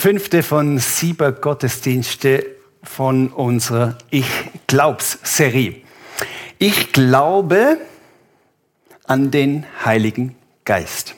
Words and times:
Fünfte 0.00 0.42
von 0.42 0.78
sieben 0.78 1.42
Gottesdienste 1.42 2.46
von 2.82 3.28
unserer 3.28 3.98
Ich 4.08 4.30
glaubs 4.66 5.18
Serie. 5.22 5.74
Ich 6.58 6.94
glaube 6.94 7.76
an 9.06 9.30
den 9.30 9.66
Heiligen 9.84 10.36
Geist. 10.64 11.16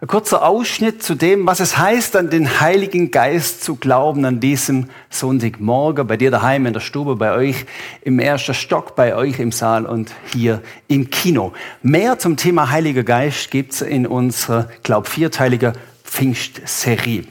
Ein 0.00 0.06
kurzer 0.06 0.46
Ausschnitt 0.46 1.02
zu 1.02 1.16
dem, 1.16 1.44
was 1.44 1.58
es 1.58 1.76
heißt, 1.76 2.14
an 2.14 2.30
den 2.30 2.60
Heiligen 2.60 3.10
Geist 3.10 3.64
zu 3.64 3.74
glauben 3.74 4.24
an 4.24 4.38
diesem 4.38 4.88
Sonntagmorgen, 5.10 6.06
bei 6.06 6.16
dir 6.16 6.30
daheim 6.30 6.66
in 6.66 6.72
der 6.72 6.78
Stube, 6.78 7.16
bei 7.16 7.32
euch 7.32 7.66
im 8.02 8.20
ersten 8.20 8.54
Stock, 8.54 8.94
bei 8.94 9.16
euch 9.16 9.40
im 9.40 9.50
Saal 9.50 9.86
und 9.86 10.14
hier 10.32 10.62
im 10.86 11.10
Kino. 11.10 11.52
Mehr 11.82 12.20
zum 12.20 12.36
Thema 12.36 12.70
Heiliger 12.70 13.02
Geist 13.02 13.50
gibt's 13.50 13.80
in 13.80 14.06
unserer, 14.06 14.68
glaub, 14.84 15.08
vierteiliger 15.08 15.72
Pfingstserie. 16.08 17.24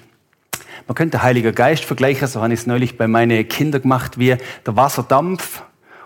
Man 0.87 0.95
könnte 0.95 1.23
Heiliger 1.23 1.51
Geist 1.51 1.83
vergleichen, 1.83 2.27
so 2.27 2.41
habe 2.41 2.53
ich 2.53 2.61
es 2.61 2.67
neulich 2.67 2.97
bei 2.97 3.07
meinen 3.07 3.47
Kindern 3.47 3.81
gemacht, 3.81 4.17
wie 4.17 4.37
der 4.65 4.75
Wasserdampf 4.75 5.63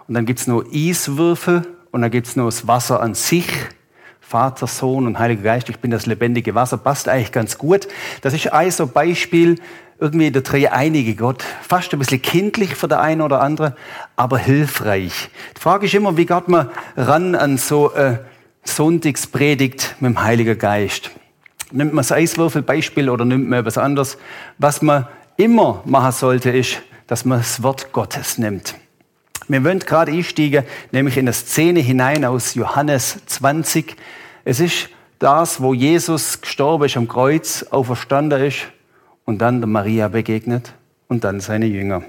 und 0.08 0.16
dann 0.16 0.26
gibt's 0.26 0.48
noch 0.48 0.64
Eiswürfel 0.74 1.68
und 1.92 2.02
dann 2.02 2.10
gibt's 2.10 2.36
noch 2.36 2.46
das 2.46 2.68
Wasser 2.68 3.02
an 3.02 3.14
sich. 3.14 3.48
Vater, 4.20 4.66
Sohn 4.66 5.06
und 5.06 5.20
Heiliger 5.20 5.44
Geist, 5.44 5.70
ich 5.70 5.78
bin 5.78 5.92
das 5.92 6.06
lebendige 6.06 6.56
Wasser, 6.56 6.78
passt 6.78 7.10
eigentlich 7.10 7.34
ganz 7.34 7.58
gut. 7.58 7.88
Das 8.22 8.34
ist 8.34 8.52
ein 8.52 8.72
so 8.72 8.88
Beispiel, 8.88 9.58
irgendwie 10.00 10.32
der 10.32 10.42
dreieinige 10.42 11.16
Gott. 11.16 11.44
Fast 11.62 11.94
ein 11.94 12.00
bisschen 12.00 12.22
kindlich 12.22 12.74
für 12.76 12.88
der 12.88 13.02
eine 13.02 13.24
oder 13.24 13.42
andere, 13.42 13.76
aber 14.16 14.38
hilfreich. 14.38 15.30
Die 15.56 15.62
Frage 15.62 15.86
ist 15.86 15.94
immer, 15.94 16.18
wie 16.18 16.26
geht 16.26 16.48
man 16.48 16.70
ran 16.96 17.36
an 17.36 17.58
so 17.58 17.94
eine 17.94 18.26
Sonntagspredigt 18.64 19.98
mit 20.00 20.10
dem 20.14 20.24
Heiligen 20.24 20.58
Geist? 20.58 21.12
Nimmt 21.72 21.94
man 21.94 22.04
das 22.04 22.12
Eiswürfelbeispiel 22.12 23.10
oder 23.10 23.26
nimmt 23.26 23.50
man 23.50 23.60
etwas 23.60 23.78
anderes? 23.78 24.18
Was 24.58 24.82
man 24.82 25.08
immer 25.38 25.82
machen 25.86 26.12
sollte, 26.12 26.50
ist, 26.52 26.82
dass 27.08 27.26
man 27.26 27.40
das 27.40 27.64
Wort 27.64 27.92
Gottes 27.92 28.38
nimmt. 28.38 28.76
Wir 29.48 29.64
wollen 29.64 29.80
gerade 29.80 30.12
einsteigen, 30.12 30.64
nämlich 30.92 31.18
in 31.18 31.26
eine 31.26 31.34
Szene 31.34 31.80
hinein 31.80 32.24
aus 32.26 32.56
Johannes 32.56 33.18
20. 33.26 33.96
Es 34.46 34.60
ist 34.60 34.90
das, 35.20 35.62
wo 35.62 35.74
Jesus 35.74 36.42
gestorben 36.42 36.86
ist 36.86 36.98
am 36.98 37.08
Kreuz, 37.08 37.64
auferstanden 37.70 38.42
ist 38.42 38.68
und 39.26 39.40
dann 39.40 39.62
der 39.62 39.68
Maria 39.68 40.08
begegnet 40.08 40.74
und 41.08 41.24
dann 41.24 41.40
seine 41.40 41.66
Jünger. 41.66 42.04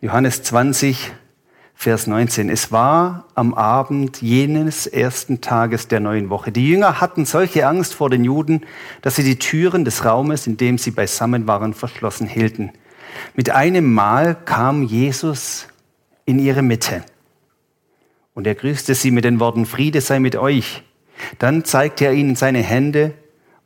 Johannes 0.00 0.42
20, 0.42 1.12
Vers 1.78 2.06
19. 2.06 2.48
Es 2.48 2.72
war 2.72 3.26
am 3.34 3.52
Abend 3.52 4.22
jenes 4.22 4.86
ersten 4.86 5.42
Tages 5.42 5.88
der 5.88 6.00
neuen 6.00 6.30
Woche. 6.30 6.50
Die 6.50 6.66
Jünger 6.66 7.02
hatten 7.02 7.26
solche 7.26 7.66
Angst 7.66 7.94
vor 7.94 8.08
den 8.08 8.24
Juden, 8.24 8.62
dass 9.02 9.16
sie 9.16 9.22
die 9.22 9.38
Türen 9.38 9.84
des 9.84 10.04
Raumes, 10.04 10.46
in 10.46 10.56
dem 10.56 10.78
sie 10.78 10.90
beisammen 10.90 11.46
waren, 11.46 11.74
verschlossen 11.74 12.26
hielten. 12.26 12.72
Mit 13.34 13.50
einem 13.50 13.92
Mal 13.92 14.34
kam 14.46 14.82
Jesus 14.84 15.68
in 16.24 16.38
ihre 16.38 16.62
Mitte. 16.62 17.04
Und 18.34 18.46
er 18.46 18.54
grüßte 18.54 18.94
sie 18.94 19.10
mit 19.10 19.26
den 19.26 19.38
Worten, 19.38 19.66
Friede 19.66 20.00
sei 20.00 20.18
mit 20.18 20.34
euch. 20.34 20.82
Dann 21.38 21.64
zeigte 21.64 22.06
er 22.06 22.14
ihnen 22.14 22.36
seine 22.36 22.62
Hände 22.62 23.12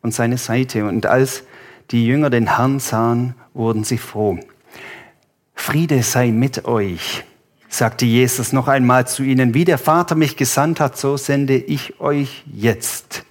und 0.03 0.13
seine 0.13 0.37
Seite. 0.37 0.85
Und 0.85 1.07
als 1.07 1.45
die 1.93 2.07
Jünger 2.07 2.29
den 2.29 2.57
Herrn 2.57 2.81
sahen, 2.81 3.35
wurden 3.55 3.85
sie 3.85 3.99
froh. 3.99 4.39
Friede 5.55 6.03
sei 6.03 6.33
mit 6.33 6.65
euch 6.65 7.25
sagte 7.71 8.05
Jesus 8.05 8.53
noch 8.53 8.69
einmal 8.69 9.07
zu 9.07 9.23
ihnen, 9.23 9.55
wie 9.55 9.65
der 9.65 9.79
Vater 9.79 10.15
mich 10.15 10.37
gesandt 10.37 10.81
hat, 10.81 10.99
so 10.99 11.17
sende 11.17 11.57
ich 11.57 12.01
euch 12.01 12.45
jetzt. 12.53 13.25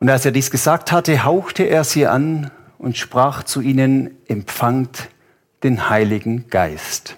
Und 0.00 0.10
als 0.10 0.24
er 0.24 0.32
dies 0.32 0.50
gesagt 0.50 0.92
hatte, 0.92 1.24
hauchte 1.24 1.64
er 1.64 1.82
sie 1.82 2.06
an 2.06 2.50
und 2.78 2.96
sprach 2.96 3.42
zu 3.42 3.60
ihnen, 3.60 4.16
empfangt 4.28 5.08
den 5.62 5.90
Heiligen 5.90 6.48
Geist. 6.48 7.16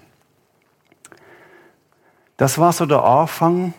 Das 2.37 2.56
war 2.56 2.72
so 2.72 2.87
der 2.87 3.05
Anfang 3.05 3.75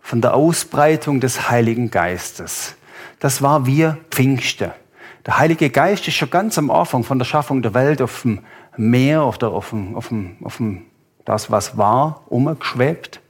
von 0.00 0.20
der 0.20 0.34
Ausbreitung 0.34 1.20
des 1.20 1.48
Heiligen 1.48 1.90
Geistes. 1.90 2.74
Das 3.20 3.40
war 3.40 3.66
wir 3.66 3.98
Pfingsten. 4.10 4.72
Der 5.26 5.38
Heilige 5.38 5.70
Geist 5.70 6.08
ist 6.08 6.14
schon 6.14 6.30
ganz 6.30 6.58
am 6.58 6.70
Anfang 6.70 7.04
von 7.04 7.18
der 7.18 7.24
Schaffung 7.24 7.62
der 7.62 7.72
Welt 7.72 8.02
auf 8.02 8.22
dem 8.22 8.40
Meer, 8.76 9.24
oder 9.24 9.52
auf 9.52 9.70
dem, 9.70 9.94
auf 9.94 10.08
dem, 10.08 10.36
auf 10.42 10.56
dem 10.56 10.86
das, 11.24 11.50
was 11.50 11.76
war, 11.76 12.22
umgeschwebt. 12.26 13.20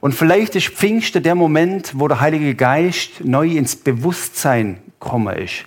Und 0.00 0.14
vielleicht 0.14 0.56
ist 0.56 0.68
Pfingsten 0.68 1.22
der 1.22 1.36
Moment, 1.36 1.92
wo 1.98 2.08
der 2.08 2.20
Heilige 2.20 2.56
Geist 2.56 3.24
neu 3.24 3.48
ins 3.48 3.76
Bewusstsein 3.76 4.82
gekommen 4.98 5.36
ist. 5.36 5.64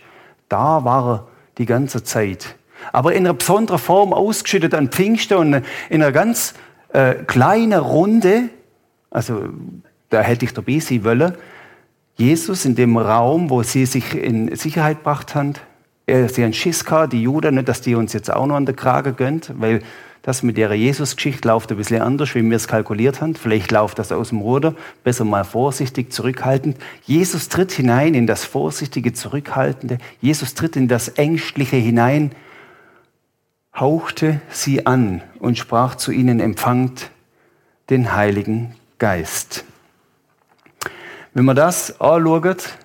Da 0.50 0.84
war 0.84 1.07
er 1.07 1.28
die 1.57 1.66
ganze 1.66 2.03
Zeit. 2.03 2.56
Aber 2.91 3.13
in 3.13 3.25
einer 3.25 3.34
besonderen 3.34 3.79
Form 3.79 4.13
ausgeschüttet 4.13 4.73
an 4.73 4.90
Pfingsten 4.90 5.38
und 5.38 5.53
in 5.90 6.01
einer 6.01 6.12
ganz 6.12 6.53
äh, 6.91 7.13
kleinen 7.13 7.79
Runde, 7.79 8.50
also 9.09 9.44
da 10.09 10.22
hätte 10.22 10.46
ich 10.46 10.53
dabei 10.53 10.79
sein 10.79 11.06
wollen, 11.06 11.34
Jesus 12.17 12.66
in 12.66 12.75
dem 12.75 12.97
Raum, 12.97 13.50
wo 13.50 13.63
sie 13.63 13.85
sich 13.85 14.16
in 14.16 14.53
Sicherheit 14.56 14.97
gebracht 14.97 15.35
haben, 15.35 15.53
sie 16.07 16.44
haben 16.44 16.53
Schiss 16.53 16.85
gehabt, 16.85 17.13
die 17.13 17.22
Juden, 17.22 17.56
nicht, 17.56 17.67
dass 17.67 17.81
die 17.81 17.96
uns 17.96 18.13
jetzt 18.13 18.31
auch 18.31 18.46
noch 18.46 18.56
an 18.56 18.66
der 18.66 18.75
Krage 18.75 19.13
gönnt, 19.13 19.52
weil 19.59 19.81
das 20.25 20.41
mit 20.41 20.58
der 20.58 20.74
Jesus-Geschichte 20.74 21.47
läuft 21.47 21.69
ein 21.69 21.78
bisschen 21.78 22.02
anders, 22.02 22.34
wie 22.34 22.41
wir 22.41 22.58
es 22.58 22.68
kalkuliert 22.68 23.22
haben. 23.22 23.36
Vielleicht 23.36 23.72
läuft 23.72 24.00
das 24.00 24.12
aus 24.12 24.30
dem 24.30 24.40
Ruder. 24.40 24.74
Besser 25.03 25.24
mal 25.24 25.44
vorsichtig, 25.44 26.12
zurückhaltend. 26.12 26.78
Jesus 27.03 27.47
tritt 27.47 27.72
hinein 27.72 28.16
in 28.16 28.25
das 28.25 28.44
vorsichtige, 28.44 29.14
zurückhaltende. 29.14 30.00
Jesus 30.22 30.56
tritt 30.56 30.78
in 30.78 30.88
das 30.88 31.09
ängstliche 31.09 31.75
hinein, 31.75 32.31
hauchte 33.75 34.41
sie 34.50 34.88
an 34.88 35.22
und 35.38 35.59
sprach 35.59 35.94
zu 35.94 36.12
ihnen, 36.12 36.40
empfangt 36.40 37.12
den 37.91 38.16
Heiligen 38.16 38.74
Geist. 38.97 39.64
Wenn 41.35 41.46
man 41.46 41.56
das 41.56 42.02
anschaut, 42.02 42.80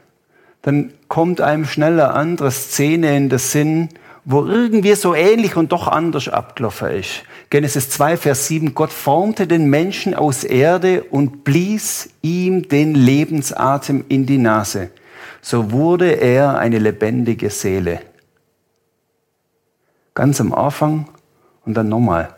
dann 0.60 0.92
kommt 1.08 1.40
einem 1.40 1.64
schnell 1.64 1.94
eine 1.94 2.10
andere 2.10 2.50
Szene 2.50 3.16
in 3.16 3.30
den 3.30 3.38
Sinn, 3.38 3.88
wo 4.26 4.44
irgendwie 4.44 4.94
so 4.94 5.14
ähnlich 5.14 5.56
und 5.56 5.72
doch 5.72 5.88
anders 5.88 6.28
abgelaufen 6.28 6.90
ist. 6.90 7.22
Genesis 7.50 7.90
2, 7.90 8.16
Vers 8.16 8.46
7, 8.46 8.74
Gott 8.74 8.92
formte 8.92 9.48
den 9.48 9.68
Menschen 9.68 10.14
aus 10.14 10.44
Erde 10.44 11.02
und 11.02 11.42
blies 11.42 12.10
ihm 12.22 12.68
den 12.68 12.94
Lebensatem 12.94 14.04
in 14.08 14.24
die 14.24 14.38
Nase. 14.38 14.90
So 15.42 15.72
wurde 15.72 16.12
er 16.12 16.58
eine 16.58 16.78
lebendige 16.78 17.50
Seele. 17.50 18.02
Ganz 20.14 20.40
am 20.40 20.54
Anfang 20.54 21.08
und 21.64 21.74
dann 21.74 21.88
nochmal. 21.88 22.36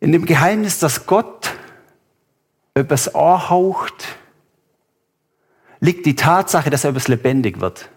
In 0.00 0.10
dem 0.10 0.26
Geheimnis, 0.26 0.80
dass 0.80 1.06
Gott 1.06 1.52
etwas 2.74 3.14
anhaucht, 3.14 4.16
liegt 5.78 6.06
die 6.06 6.16
Tatsache, 6.16 6.70
dass 6.70 6.82
er 6.82 6.90
etwas 6.90 7.06
lebendig 7.06 7.60
wird 7.60 7.88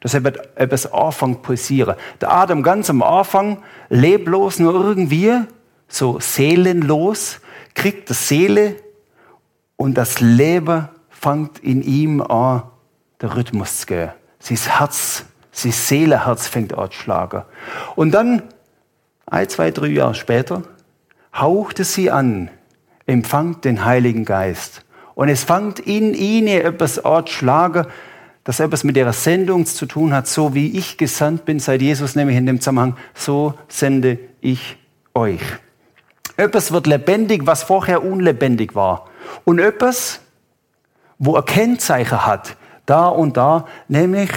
dass 0.00 0.14
etwas 0.14 0.92
anfängt 0.92 1.42
passieren. 1.42 1.94
Der 2.20 2.32
Adam 2.32 2.62
ganz 2.62 2.88
am 2.90 3.02
Anfang, 3.02 3.62
leblos 3.88 4.58
nur 4.58 4.74
irgendwie, 4.74 5.34
so 5.88 6.18
seelenlos, 6.20 7.40
kriegt 7.74 8.08
die 8.08 8.14
Seele 8.14 8.76
und 9.76 9.94
das 9.94 10.20
Leben 10.20 10.88
fängt 11.08 11.58
in 11.58 11.82
ihm 11.82 12.22
an, 12.22 12.62
der 13.20 13.36
Rhythmus 13.36 13.80
zu 13.80 13.86
gehen. 13.86 14.10
Sein 14.38 14.56
Herz, 14.56 15.24
sein 15.52 15.72
Seelenherz 15.72 16.46
fängt 16.46 16.76
an 16.76 16.90
zu 16.90 16.98
schlagen. 16.98 17.42
Und 17.94 18.12
dann, 18.12 18.42
ein, 19.26 19.48
zwei, 19.48 19.70
drei 19.70 19.88
Jahre 19.88 20.14
später, 20.14 20.62
hauchte 21.34 21.84
sie 21.84 22.10
an, 22.10 22.50
empfangt 23.06 23.64
den 23.64 23.84
Heiligen 23.84 24.24
Geist. 24.24 24.84
Und 25.14 25.28
es 25.28 25.44
fängt 25.44 25.78
in 25.80 26.14
ihnen 26.14 26.48
etwas 26.48 27.04
an 27.04 27.26
zu 27.26 27.32
schlagen, 27.32 27.86
das 28.44 28.60
etwas 28.60 28.84
mit 28.84 28.96
ihrer 28.96 29.12
Sendung 29.12 29.66
zu 29.66 29.86
tun 29.86 30.12
hat, 30.12 30.26
so 30.26 30.54
wie 30.54 30.76
ich 30.76 30.96
gesandt 30.96 31.44
bin, 31.44 31.60
seit 31.60 31.82
Jesus 31.82 32.14
nämlich 32.16 32.36
in 32.36 32.46
dem 32.46 32.60
Zusammenhang, 32.60 32.96
so 33.14 33.54
sende 33.68 34.18
ich 34.40 34.76
euch. 35.14 35.42
Etwas 36.36 36.72
wird 36.72 36.86
lebendig, 36.86 37.42
was 37.44 37.62
vorher 37.62 38.02
unlebendig 38.02 38.74
war. 38.74 39.06
Und 39.44 39.58
etwas, 39.58 40.20
wo 41.18 41.36
er 41.36 41.42
Kennzeichen 41.42 42.26
hat, 42.26 42.56
da 42.86 43.08
und 43.08 43.36
da, 43.36 43.66
nämlich, 43.88 44.30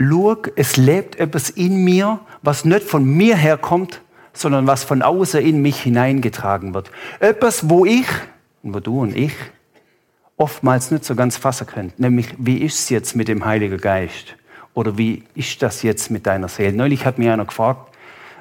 schau, 0.00 0.36
es 0.56 0.78
lebt 0.78 1.16
etwas 1.16 1.50
in 1.50 1.84
mir, 1.84 2.20
was 2.42 2.64
nicht 2.64 2.82
von 2.82 3.04
mir 3.04 3.36
herkommt, 3.36 4.00
sondern 4.32 4.66
was 4.66 4.84
von 4.84 5.02
außen 5.02 5.40
in 5.40 5.60
mich 5.60 5.80
hineingetragen 5.80 6.74
wird. 6.74 6.90
Etwas, 7.20 7.68
wo 7.68 7.84
ich, 7.84 8.06
wo 8.62 8.80
du 8.80 9.00
und 9.00 9.14
ich, 9.14 9.34
oftmals 10.36 10.90
nicht 10.90 11.04
so 11.04 11.14
ganz 11.14 11.36
fassen 11.36 11.66
können. 11.66 11.92
Nämlich, 11.96 12.34
wie 12.38 12.58
ist 12.58 12.78
es 12.78 12.88
jetzt 12.90 13.16
mit 13.16 13.28
dem 13.28 13.44
Heiligen 13.44 13.78
Geist? 13.78 14.36
Oder 14.74 14.98
wie 14.98 15.24
ist 15.34 15.62
das 15.62 15.82
jetzt 15.82 16.10
mit 16.10 16.26
deiner 16.26 16.48
Seele? 16.48 16.76
Neulich 16.76 17.06
hat 17.06 17.18
mir 17.18 17.32
einer 17.32 17.46
gefragt, 17.46 17.96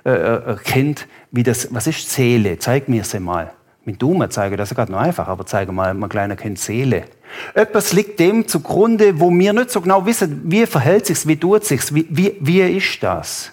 äh, 0.06 0.12
äh, 0.12 0.56
Kind, 0.64 1.08
wie 1.32 1.44
das, 1.44 1.74
was 1.74 1.88
ist 1.88 2.12
Seele? 2.12 2.60
Zeig 2.60 2.90
mir 2.90 3.04
sie 3.04 3.20
mal. 3.20 3.54
Mit 3.86 4.02
Dumme 4.02 4.30
zeige 4.30 4.58
das 4.58 4.72
ist 4.72 4.76
gerade 4.76 4.92
noch 4.92 5.00
einfach, 5.00 5.28
aber 5.28 5.46
zeige 5.46 5.72
mal, 5.72 5.94
mal 5.94 6.08
kleiner 6.08 6.36
Kind 6.36 6.58
Seele. 6.58 7.06
Etwas 7.54 7.94
liegt 7.94 8.20
dem 8.20 8.48
zugrunde, 8.48 9.20
wo 9.20 9.30
wir 9.32 9.54
nicht 9.54 9.70
so 9.70 9.80
genau 9.80 10.06
wissen, 10.06 10.42
wie 10.46 10.66
verhält 10.66 11.06
sich's, 11.06 11.28
wie 11.28 11.38
tut 11.38 11.66
sich's, 11.66 11.94
wie, 11.94 12.08
wie, 12.10 12.36
wie 12.40 12.62
ist 12.62 13.02
das? 13.04 13.52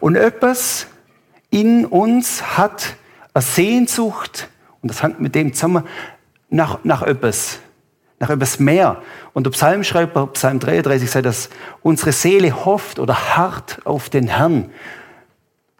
Und 0.00 0.16
etwas 0.16 0.86
in 1.50 1.86
uns 1.86 2.56
hat 2.56 2.96
eine 3.32 3.42
Sehnsucht, 3.42 4.48
und 4.82 4.90
das 4.90 5.02
hängt 5.02 5.20
mit 5.20 5.34
dem 5.34 5.52
zusammen, 5.54 5.84
nach, 6.50 6.80
nach 6.84 7.02
etwas, 7.02 7.60
nach 8.18 8.30
etwas 8.30 8.58
mehr. 8.58 9.02
Und 9.32 9.46
der 9.46 9.50
Psalmschreiber, 9.50 10.26
Psalm 10.28 10.58
33, 10.58 11.10
sagt, 11.10 11.26
dass 11.26 11.48
unsere 11.82 12.12
Seele 12.12 12.64
hofft 12.64 12.98
oder 12.98 13.36
hart 13.36 13.80
auf 13.84 14.10
den 14.10 14.28
Herrn. 14.28 14.70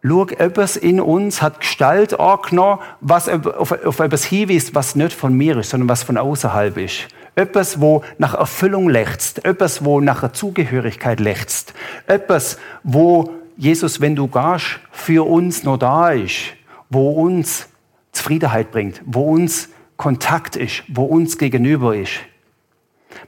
Schau, 0.02 0.26
etwas 0.26 0.76
in 0.76 0.98
uns 0.98 1.42
hat 1.42 1.60
Gestalt 1.60 2.18
angenommen, 2.18 2.80
was 3.02 3.28
auf, 3.28 3.70
auf 3.72 4.00
etwas 4.00 4.24
hinweist, 4.24 4.74
was 4.74 4.94
nicht 4.94 5.12
von 5.12 5.34
mir 5.34 5.58
ist, 5.58 5.70
sondern 5.70 5.90
was 5.90 6.04
von 6.04 6.16
außerhalb 6.16 6.78
ist. 6.78 7.08
Etwas, 7.34 7.80
wo 7.80 8.02
nach 8.18 8.34
Erfüllung 8.34 8.88
lechzt. 8.88 9.44
Etwas, 9.44 9.84
wo 9.84 10.00
nach 10.00 10.32
Zugehörigkeit 10.32 11.20
lechzt. 11.20 11.74
Etwas, 12.06 12.58
wo 12.82 13.30
Jesus, 13.56 14.00
wenn 14.00 14.16
du 14.16 14.26
gehst, 14.26 14.80
für 14.90 15.26
uns 15.26 15.64
noch 15.64 15.76
da 15.76 16.10
ist. 16.10 16.54
Wo 16.88 17.10
uns 17.10 17.68
Zufriedenheit 18.12 18.72
bringt. 18.72 19.02
Wo 19.04 19.32
uns 19.32 19.68
Kontakt 20.00 20.56
ist. 20.56 20.82
Wo 20.88 21.04
uns 21.04 21.36
gegenüber 21.36 21.94
ist. 21.94 22.12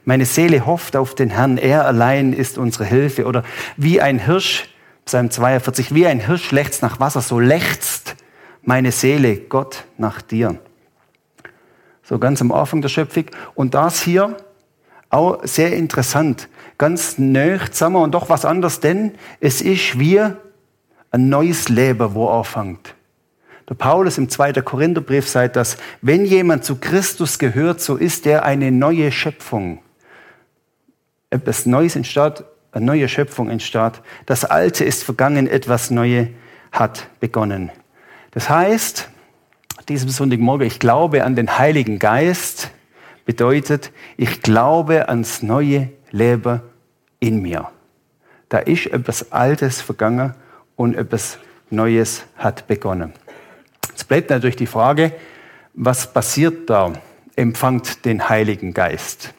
Meine 0.05 0.25
Seele 0.25 0.65
hofft 0.65 0.95
auf 0.95 1.13
den 1.13 1.29
Herrn. 1.29 1.59
Er 1.59 1.85
allein 1.85 2.33
ist 2.33 2.57
unsere 2.57 2.85
Hilfe. 2.85 3.25
Oder 3.25 3.43
wie 3.77 4.01
ein 4.01 4.17
Hirsch 4.17 4.73
Psalm 5.05 5.29
42, 5.29 5.93
wie 5.93 6.07
ein 6.07 6.19
Hirsch 6.19 6.51
lechzt 6.51 6.81
nach 6.81 6.99
Wasser, 6.99 7.21
so 7.21 7.39
lechzt 7.39 8.15
meine 8.63 8.91
Seele 8.91 9.35
Gott 9.37 9.83
nach 9.99 10.23
dir. 10.23 10.57
So 12.01 12.17
ganz 12.17 12.41
am 12.41 12.51
Anfang 12.51 12.81
der 12.81 12.89
Schöpfung. 12.89 13.25
Und 13.53 13.75
das 13.75 14.01
hier 14.01 14.35
auch 15.11 15.41
sehr 15.43 15.73
interessant, 15.73 16.49
ganz 16.79 17.19
nöch 17.19 17.69
zusammen 17.69 17.97
und 17.97 18.13
doch 18.13 18.29
was 18.29 18.45
anderes, 18.45 18.79
denn 18.79 19.13
es 19.39 19.61
ist 19.61 19.99
wie 19.99 20.19
ein 21.11 21.29
neues 21.29 21.69
Leben, 21.69 22.15
wo 22.15 22.29
anfängt. 22.29 22.95
Der 23.69 23.75
Paulus 23.75 24.17
im 24.17 24.29
2. 24.29 24.53
Korintherbrief 24.53 25.27
sagt, 25.27 25.55
dass 25.55 25.77
wenn 26.01 26.25
jemand 26.25 26.65
zu 26.65 26.75
Christus 26.75 27.39
gehört, 27.39 27.81
so 27.81 27.95
ist 27.95 28.25
er 28.25 28.43
eine 28.43 28.71
neue 28.71 29.11
Schöpfung. 29.11 29.79
Etwas 31.29 31.65
Neues 31.65 31.95
entsteht 31.95 32.43
eine 32.73 32.85
neue 32.85 33.07
Schöpfung 33.07 33.49
entsteht. 33.49 34.01
Das 34.25 34.45
Alte 34.45 34.83
ist 34.83 35.03
vergangen, 35.03 35.47
etwas 35.47 35.91
Neues 35.91 36.27
hat 36.71 37.07
begonnen. 37.19 37.71
Das 38.31 38.49
heißt, 38.49 39.09
diesem 39.87 40.09
Sonntagmorgen, 40.09 40.65
ich 40.65 40.79
glaube 40.79 41.23
an 41.23 41.35
den 41.35 41.57
Heiligen 41.59 41.99
Geist, 41.99 42.71
bedeutet, 43.25 43.91
ich 44.17 44.41
glaube 44.41 45.07
ans 45.07 45.43
neue 45.43 45.89
Leben 46.11 46.61
in 47.19 47.41
mir. 47.41 47.69
Da 48.49 48.59
ist 48.59 48.87
etwas 48.87 49.31
Altes 49.31 49.81
vergangen 49.81 50.33
und 50.75 50.95
etwas 50.95 51.37
Neues 51.69 52.23
hat 52.37 52.67
begonnen. 52.67 53.13
Es 53.95 54.03
bleibt 54.03 54.29
natürlich 54.29 54.55
die 54.55 54.67
Frage, 54.67 55.13
was 55.73 56.11
passiert 56.11 56.69
da? 56.69 56.93
Empfangt 57.35 58.05
den 58.05 58.29
Heiligen 58.29 58.73
Geist. 58.73 59.33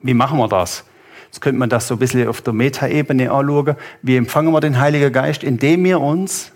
Wie 0.00 0.14
machen 0.14 0.38
wir 0.38 0.48
das? 0.48 0.84
Jetzt 1.26 1.40
könnte 1.40 1.58
man 1.58 1.68
das 1.68 1.86
so 1.86 1.94
ein 1.94 1.98
bisschen 1.98 2.26
auf 2.26 2.42
der 2.42 2.52
Metaebene 2.52 3.30
anschauen. 3.30 3.76
Wie 4.02 4.16
empfangen 4.16 4.52
wir 4.52 4.60
den 4.60 4.80
Heiligen 4.80 5.12
Geist? 5.12 5.44
Indem 5.44 5.84
wir 5.84 6.00
uns 6.00 6.52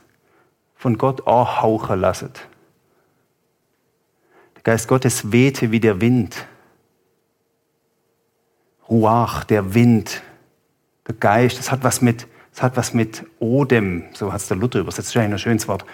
von 0.75 0.99
Gott 0.99 1.27
anhauchen 1.27 2.01
lassen. 2.01 2.31
Der 4.57 4.63
Geist 4.65 4.89
Gottes 4.89 5.31
wehte 5.31 5.71
wie 5.71 5.81
der 5.81 6.01
Wind. 6.01 6.47
Ruach, 8.89 9.45
der 9.45 9.75
Wind, 9.75 10.23
der 11.07 11.15
Geist, 11.15 11.59
das 11.59 11.71
hat 11.71 11.85
was 11.85 12.03
mit, 12.03 12.27
das 12.53 12.63
hat 12.63 12.77
was 12.77 12.93
mit 12.93 13.25
Odem, 13.39 14.05
so 14.13 14.33
hat 14.33 14.41
es 14.41 14.49
der 14.49 14.57
Luther 14.57 14.81
übersetzt, 14.81 15.09
das 15.09 15.15
ist 15.15 15.17
eigentlich 15.17 15.33
ein 15.33 15.39
schönes 15.39 15.69
Wort, 15.69 15.85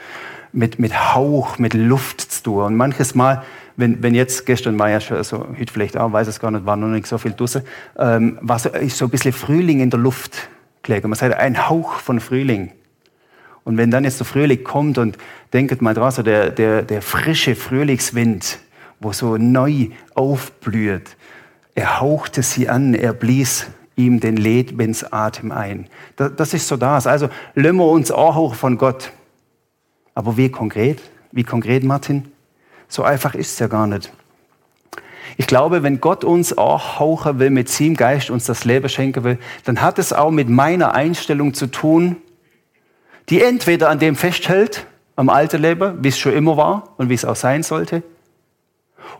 mit, 0.53 0.79
mit 0.79 1.15
Hauch, 1.15 1.59
mit 1.59 1.75
Luft 1.75 2.21
zu 2.21 2.43
tun. 2.43 2.65
Und 2.65 2.77
manches 2.77 3.15
Mal 3.15 3.45
wenn, 3.81 4.03
wenn 4.03 4.15
jetzt, 4.15 4.47
gestern 4.47 4.79
war 4.79 4.91
ja 4.91 5.01
schon, 5.01 5.17
also 5.17 5.47
heute 5.59 5.73
vielleicht 5.73 5.97
auch, 5.97 6.13
weiß 6.13 6.29
es 6.29 6.39
gar 6.39 6.51
nicht, 6.51 6.67
war 6.67 6.77
noch 6.77 6.89
nicht 6.89 7.07
so 7.07 7.19
viel 7.19 7.33
draußen, 7.33 7.63
ähm, 7.99 8.39
war 8.43 8.59
so, 8.59 8.69
ist 8.69 8.99
so 8.99 9.07
ein 9.07 9.11
bisschen 9.11 9.33
Frühling 9.33 9.81
in 9.81 9.91
der 9.91 9.99
Luft 9.99 10.49
gelegen. 10.83 11.09
Man 11.09 11.19
sagt, 11.19 11.35
ein 11.35 11.69
Hauch 11.69 11.95
von 11.95 12.21
Frühling. 12.21 12.73
Und 13.65 13.77
wenn 13.77 13.91
dann 13.91 14.05
jetzt 14.05 14.21
der 14.21 14.27
Frühling 14.27 14.65
kommt 14.65 14.99
und 14.99 15.17
denkt 15.53 15.81
mal 15.83 15.95
dran, 15.95 16.11
so 16.11 16.23
der, 16.23 16.51
der, 16.51 16.83
der 16.83 17.03
frische 17.03 17.55
Frühlingswind, 17.55 18.59
wo 19.01 19.13
so 19.13 19.37
neu 19.37 19.89
aufblüht, 20.15 21.17
er 21.75 22.01
hauchte 22.01 22.43
sie 22.43 22.69
an, 22.69 22.95
er 22.95 23.13
blies 23.13 23.67
ihm 23.97 24.21
den 24.21 24.37
Lebensatem 24.37 25.53
ein. 25.53 25.87
Das, 26.17 26.33
das 26.37 26.55
ist 26.55 26.69
so 26.69 26.77
das. 26.77 27.07
Also 27.07 27.29
lömmen 27.55 27.81
wir 27.81 27.89
uns 27.89 28.11
auch 28.11 28.35
hoch 28.37 28.55
von 28.55 28.77
Gott. 28.77 29.13
Aber 30.15 30.37
wie 30.37 30.51
konkret? 30.51 31.01
Wie 31.33 31.45
konkret, 31.45 31.85
Martin? 31.85 32.31
So 32.89 33.03
einfach 33.03 33.35
ist 33.35 33.53
es 33.53 33.59
ja 33.59 33.69
gar 33.69 33.87
nicht. 33.87 34.13
Ich 35.37 35.47
glaube, 35.47 35.83
wenn 35.83 36.01
Gott 36.01 36.25
uns 36.25 36.59
auch 36.59 36.99
hauchen 36.99 37.39
will, 37.39 37.51
mit 37.51 37.69
seinem 37.69 37.97
Geist 37.97 38.31
uns 38.31 38.45
das 38.45 38.65
Leben 38.65 38.89
schenken 38.89 39.25
will, 39.25 39.39
dann 39.65 39.81
hat 39.81 39.99
es 39.99 40.13
auch 40.13 40.31
mit 40.31 40.49
meiner 40.49 40.93
Einstellung 40.95 41.55
zu 41.55 41.69
tun, 41.69 42.17
die 43.29 43.41
entweder 43.41 43.89
an 43.89 43.99
dem 43.99 44.17
festhält, 44.17 44.87
am 45.17 45.29
alten 45.29 45.63
Leben, 45.63 46.03
wie 46.03 46.09
es 46.09 46.19
schon 46.19 46.33
immer 46.33 46.57
war 46.57 46.95
und 46.97 47.09
wie 47.09 47.15
es 47.15 47.25
auch 47.25 47.37
sein 47.37 47.63
sollte, 47.63 48.03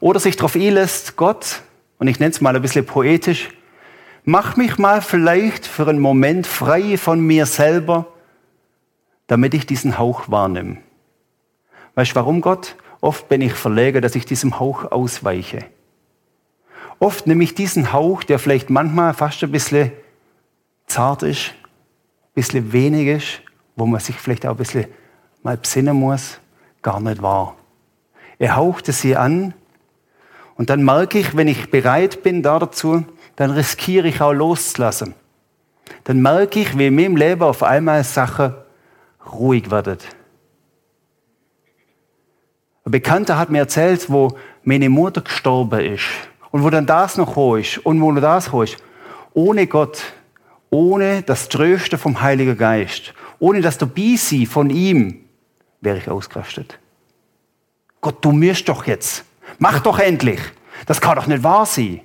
oder 0.01 0.19
sich 0.19 0.37
darauf 0.37 0.57
einlässt, 0.57 1.17
Gott, 1.17 1.63
und 1.99 2.09
ich 2.09 2.19
nenne 2.19 2.33
es 2.33 2.41
mal 2.41 2.57
ein 2.57 2.63
bisschen 2.63 2.87
poetisch, 2.87 3.51
mach 4.25 4.57
mich 4.57 4.79
mal 4.79 5.03
vielleicht 5.03 5.67
für 5.67 5.87
einen 5.87 6.01
Moment 6.01 6.47
frei 6.47 6.97
von 6.97 7.21
mir 7.21 7.47
selber, 7.47 8.07
damit 9.31 9.55
ich 9.55 9.65
diesen 9.65 9.97
Hauch 9.97 10.29
wahrnehme. 10.29 10.79
Weißt 11.95 12.11
du, 12.11 12.15
warum 12.17 12.41
Gott? 12.41 12.75
Oft 13.01 13.29
bin 13.29 13.41
ich 13.43 13.53
verlegen, 13.53 14.03
dass 14.03 14.17
ich 14.17 14.27
diesem 14.27 14.59
Hauch 14.59 14.91
ausweiche. 14.91 15.67
Oft 16.99 17.29
nehme 17.29 17.45
ich 17.45 17.55
diesen 17.55 17.93
Hauch, 17.93 18.25
der 18.25 18.41
vielleicht 18.41 18.71
manchmal 18.71 19.15
fast 19.15 19.41
ein 19.45 19.53
bisschen 19.53 19.93
zart 20.89 21.23
ist, 21.23 21.51
ein 21.51 22.35
bisschen 22.35 22.73
wenig 22.73 23.07
ist, 23.07 23.43
wo 23.77 23.87
man 23.87 24.01
sich 24.01 24.17
vielleicht 24.17 24.45
auch 24.47 24.51
ein 24.51 24.57
bisschen 24.57 24.87
mal 25.45 25.57
besinnen 25.57 25.97
muss, 25.97 26.41
gar 26.83 26.99
nicht 26.99 27.23
wahr. 27.23 27.55
Er 28.41 28.57
hauchte 28.57 28.91
sie 28.91 29.15
an 29.15 29.55
und 30.57 30.71
dann 30.71 30.85
merke 30.85 31.21
ich, 31.21 31.37
wenn 31.37 31.47
ich 31.47 31.71
bereit 31.71 32.25
bin 32.25 32.43
dazu, 32.43 33.05
dann 33.37 33.53
riskiere 33.53 34.09
ich 34.09 34.21
auch 34.21 34.33
loszulassen. 34.33 35.15
Dann 36.03 36.21
merke 36.21 36.59
ich, 36.59 36.77
wie 36.77 36.89
in 36.89 36.97
meinem 36.97 37.17
Leben 37.17 37.43
auf 37.43 37.63
einmal 37.63 38.03
Sachen 38.03 38.55
ruhig 39.25 39.71
werden 39.71 39.99
ein 42.91 42.93
Bekannter 42.93 43.39
hat 43.39 43.51
mir 43.51 43.59
erzählt, 43.59 44.11
wo 44.11 44.37
meine 44.65 44.89
Mutter 44.89 45.21
gestorben 45.21 45.81
ist 45.81 46.07
und 46.51 46.65
wo 46.65 46.71
dann 46.71 46.87
das 46.87 47.17
noch 47.17 47.57
ist 47.57 47.79
und 47.79 48.01
wo 48.01 48.11
noch 48.11 48.21
das 48.21 48.49
ist. 48.49 48.79
Ohne 49.33 49.67
Gott, 49.67 50.03
ohne 50.71 51.23
das 51.23 51.49
Trösten 51.49 51.99
vom 51.99 52.21
Heiligen 52.21 52.57
Geist, 52.57 53.15
ohne 53.39 53.61
das 53.61 53.79
Dabeisein 53.79 54.47
von 54.47 54.71
ihm, 54.71 55.25
wäre 55.81 55.99
ich 55.99 56.09
ausgerastet. 56.09 56.79
Gott, 58.01 58.25
du 58.25 58.33
müsst 58.33 58.69
doch 58.69 58.87
jetzt. 58.87 59.25
Mach 59.59 59.81
doch 59.81 59.99
endlich. 59.99 60.41
Das 60.87 61.01
kann 61.01 61.17
doch 61.17 61.27
nicht 61.27 61.43
wahr 61.43 61.67
sein. 61.67 62.01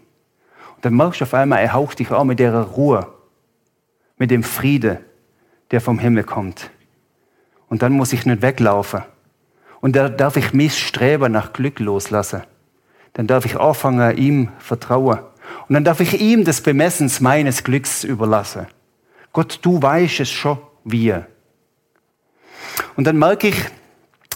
Und 0.76 0.86
dann 0.86 0.94
merkst 0.94 1.22
du 1.22 1.24
auf 1.24 1.34
einmal, 1.34 1.60
er 1.60 1.74
haucht 1.74 2.00
dich 2.00 2.12
an 2.12 2.28
mit 2.28 2.40
der 2.40 2.54
Ruhe, 2.54 3.08
mit 4.18 4.30
dem 4.30 4.44
Friede, 4.44 5.02
der 5.72 5.80
vom 5.80 6.00
Himmel 6.00 6.26
kommt. 6.26 6.70
Und 7.68 7.82
dann 7.82 7.94
muss 7.94 8.14
ich 8.14 8.26
nicht 8.26 8.42
weglaufen 8.42 9.04
und 9.86 9.96
da 9.96 10.10
darf 10.10 10.36
ich 10.36 10.52
mich 10.52 10.80
Streben 10.80 11.32
nach 11.32 11.54
Glück 11.54 11.80
loslassen. 11.80 12.42
Dann 13.14 13.28
darf 13.28 13.46
ich 13.46 13.60
anfangen, 13.60 14.18
ihm 14.18 14.50
vertrauen. 14.58 15.20
Und 15.68 15.76
dann 15.76 15.84
darf 15.84 16.00
ich 16.00 16.20
ihm 16.20 16.44
des 16.44 16.62
Bemessens 16.62 17.20
meines 17.20 17.64
Glücks 17.64 18.04
überlassen. 18.04 18.66
Gott, 19.32 19.60
du 19.62 19.80
weißt 19.80 20.22
es 20.22 20.32
schon, 20.32 20.58
wie. 20.86 21.14
Und 22.96 23.06
dann 23.06 23.20
merke 23.20 23.50
ich, 23.50 23.58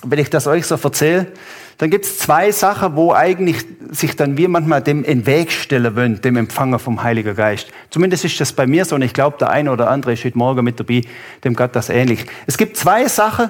wenn 0.03 0.19
ich 0.19 0.29
das 0.29 0.45
euch 0.45 0.67
so 0.67 0.75
erzähle, 0.75 1.31
dann 1.79 1.89
gibt 1.89 2.03
es 2.03 2.19
zwei 2.19 2.51
Sachen, 2.51 2.97
wo 2.97 3.13
eigentlich 3.13 3.65
sich 3.89 4.17
dann 4.17 4.35
wir 4.35 4.49
manchmal 4.49 4.83
dem 4.83 5.05
in 5.05 5.25
Weg 5.25 5.49
stellen 5.49 5.95
wollen, 5.95 6.19
dem 6.19 6.35
Empfänger 6.35 6.77
vom 6.77 7.03
Heiligen 7.03 7.33
Geist. 7.33 7.71
Zumindest 7.89 8.25
ist 8.25 8.39
das 8.41 8.51
bei 8.51 8.67
mir 8.67 8.83
so 8.83 8.95
und 8.95 9.01
ich 9.01 9.13
glaube, 9.13 9.37
der 9.39 9.49
eine 9.49 9.71
oder 9.71 9.89
andere 9.89 10.11
ist 10.11 10.25
heute 10.25 10.37
Morgen 10.37 10.65
mit 10.65 10.77
dabei, 10.77 11.03
dem 11.45 11.55
Gott 11.55 11.73
das 11.77 11.87
ähnlich. 11.87 12.25
Es 12.47 12.57
gibt 12.57 12.75
zwei 12.75 13.07
Sachen, 13.07 13.49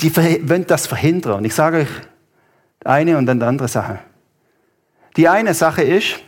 die 0.00 0.16
wollen 0.16 0.66
das 0.66 0.86
verhindern. 0.86 1.34
Und 1.34 1.44
ich 1.44 1.54
sage 1.54 1.80
euch 1.80 1.88
eine 2.82 3.18
und 3.18 3.26
dann 3.26 3.38
die 3.38 3.46
andere 3.46 3.68
Sache. 3.68 3.98
Die 5.18 5.28
eine 5.28 5.52
Sache 5.52 5.82
ist, 5.82 6.20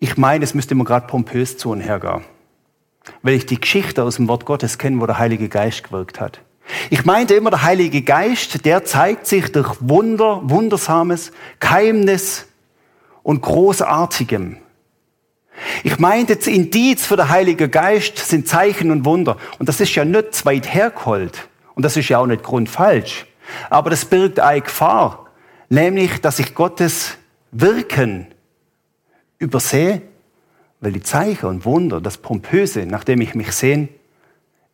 ich 0.00 0.16
meine, 0.16 0.42
es 0.42 0.54
müsste 0.54 0.74
immer 0.74 0.84
gerade 0.84 1.06
pompös 1.06 1.58
zu 1.58 1.70
und 1.70 1.80
hergehen. 1.80 2.24
Weil 3.22 3.34
ich 3.34 3.46
die 3.46 3.60
Geschichte 3.60 4.02
aus 4.02 4.16
dem 4.16 4.26
Wort 4.26 4.46
Gottes 4.46 4.78
kenne, 4.78 5.00
wo 5.00 5.06
der 5.06 5.20
Heilige 5.20 5.48
Geist 5.48 5.84
gewirkt 5.84 6.20
hat. 6.20 6.40
Ich 6.90 7.04
meinte 7.04 7.34
immer, 7.34 7.50
der 7.50 7.62
Heilige 7.62 8.02
Geist, 8.02 8.64
der 8.64 8.84
zeigt 8.84 9.26
sich 9.26 9.50
durch 9.52 9.76
Wunder, 9.80 10.40
Wundersames, 10.44 11.32
Geheimnis 11.58 12.46
und 13.22 13.42
Großartigem. 13.42 14.56
Ich 15.84 15.98
meinte, 15.98 16.36
das 16.36 16.46
Indiz 16.46 17.06
für 17.06 17.16
den 17.16 17.28
Heiligen 17.28 17.70
Geist 17.70 18.18
sind 18.18 18.48
Zeichen 18.48 18.90
und 18.90 19.04
Wunder. 19.04 19.36
Und 19.58 19.68
das 19.68 19.80
ist 19.80 19.94
ja 19.94 20.04
nicht 20.04 20.34
zu 20.34 20.44
weit 20.46 20.72
hergeholt. 20.72 21.48
Und 21.74 21.84
das 21.84 21.96
ist 21.96 22.08
ja 22.08 22.18
auch 22.18 22.26
nicht 22.26 22.42
grundfalsch. 22.42 23.26
Aber 23.68 23.90
das 23.90 24.04
birgt 24.04 24.40
eine 24.40 24.62
Gefahr. 24.62 25.26
Nämlich, 25.68 26.20
dass 26.20 26.38
ich 26.38 26.54
Gottes 26.54 27.16
Wirken 27.52 28.26
übersehe, 29.38 30.02
weil 30.80 30.92
die 30.92 31.02
Zeichen 31.02 31.46
und 31.46 31.64
Wunder, 31.64 32.00
das 32.00 32.18
Pompöse, 32.18 32.86
nach 32.86 33.04
dem 33.04 33.20
ich 33.20 33.34
mich 33.34 33.52
sehne, 33.52 33.88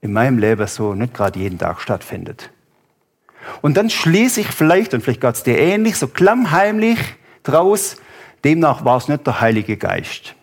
in 0.07 0.13
meinem 0.13 0.39
Leben 0.39 0.67
so 0.67 0.95
nicht 0.95 1.15
gerade 1.15 1.39
jeden 1.39 1.59
Tag 1.59 1.81
stattfindet. 1.81 2.51
Und 3.61 3.77
dann 3.77 3.91
schließe 3.91 4.41
ich 4.41 4.49
vielleicht, 4.49 4.95
und 4.95 5.03
vielleicht 5.03 5.21
geht 5.21 5.35
es 5.35 5.43
dir 5.43 5.59
ähnlich, 5.59 5.97
so 5.97 6.09
klammheimlich 6.09 6.99
draus, 7.43 7.97
demnach 8.45 8.85
war 8.85 8.97
es 8.97 9.09
nicht 9.09 9.27
der 9.27 9.41
Heilige 9.41 9.77
Geist. 9.77 10.35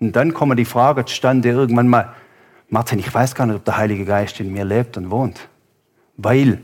Und 0.00 0.14
dann 0.16 0.32
kommen 0.32 0.56
die 0.56 0.64
Frage 0.64 1.04
zustande 1.04 1.50
irgendwann 1.50 1.88
mal, 1.88 2.14
Martin, 2.68 2.98
ich 2.98 3.12
weiß 3.12 3.34
gar 3.34 3.46
nicht, 3.46 3.56
ob 3.56 3.64
der 3.64 3.76
Heilige 3.76 4.04
Geist 4.04 4.40
in 4.40 4.52
mir 4.52 4.64
lebt 4.64 4.96
und 4.96 5.10
wohnt. 5.10 5.48
Weil 6.16 6.60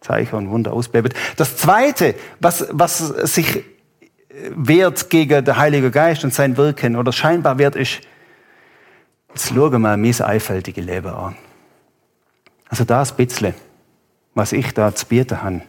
Zeichen 0.00 0.36
und 0.36 0.50
Wunder 0.50 0.72
ausbleiben. 0.72 1.12
Das 1.36 1.56
Zweite, 1.56 2.14
was, 2.40 2.68
was 2.70 2.98
sich 2.98 3.64
wehrt 4.54 5.10
gegen 5.10 5.44
den 5.44 5.56
Heiligen 5.56 5.90
Geist 5.90 6.24
und 6.24 6.34
sein 6.34 6.56
Wirken 6.56 6.96
oder 6.96 7.12
scheinbar 7.12 7.58
wert 7.58 7.76
ist, 7.76 8.00
jetzt 9.34 9.48
schauen 9.48 9.72
wir 9.72 9.78
mein 9.80 10.04
einfältige 10.04 10.80
Leben 10.80 11.12
an. 11.12 11.34
Also 12.68 12.84
das 12.84 13.14
bisschen, 13.14 13.54
was 14.34 14.52
ich 14.52 14.72
da 14.72 14.94
zu 14.94 15.06
bieten 15.06 15.42
habe. 15.42 15.62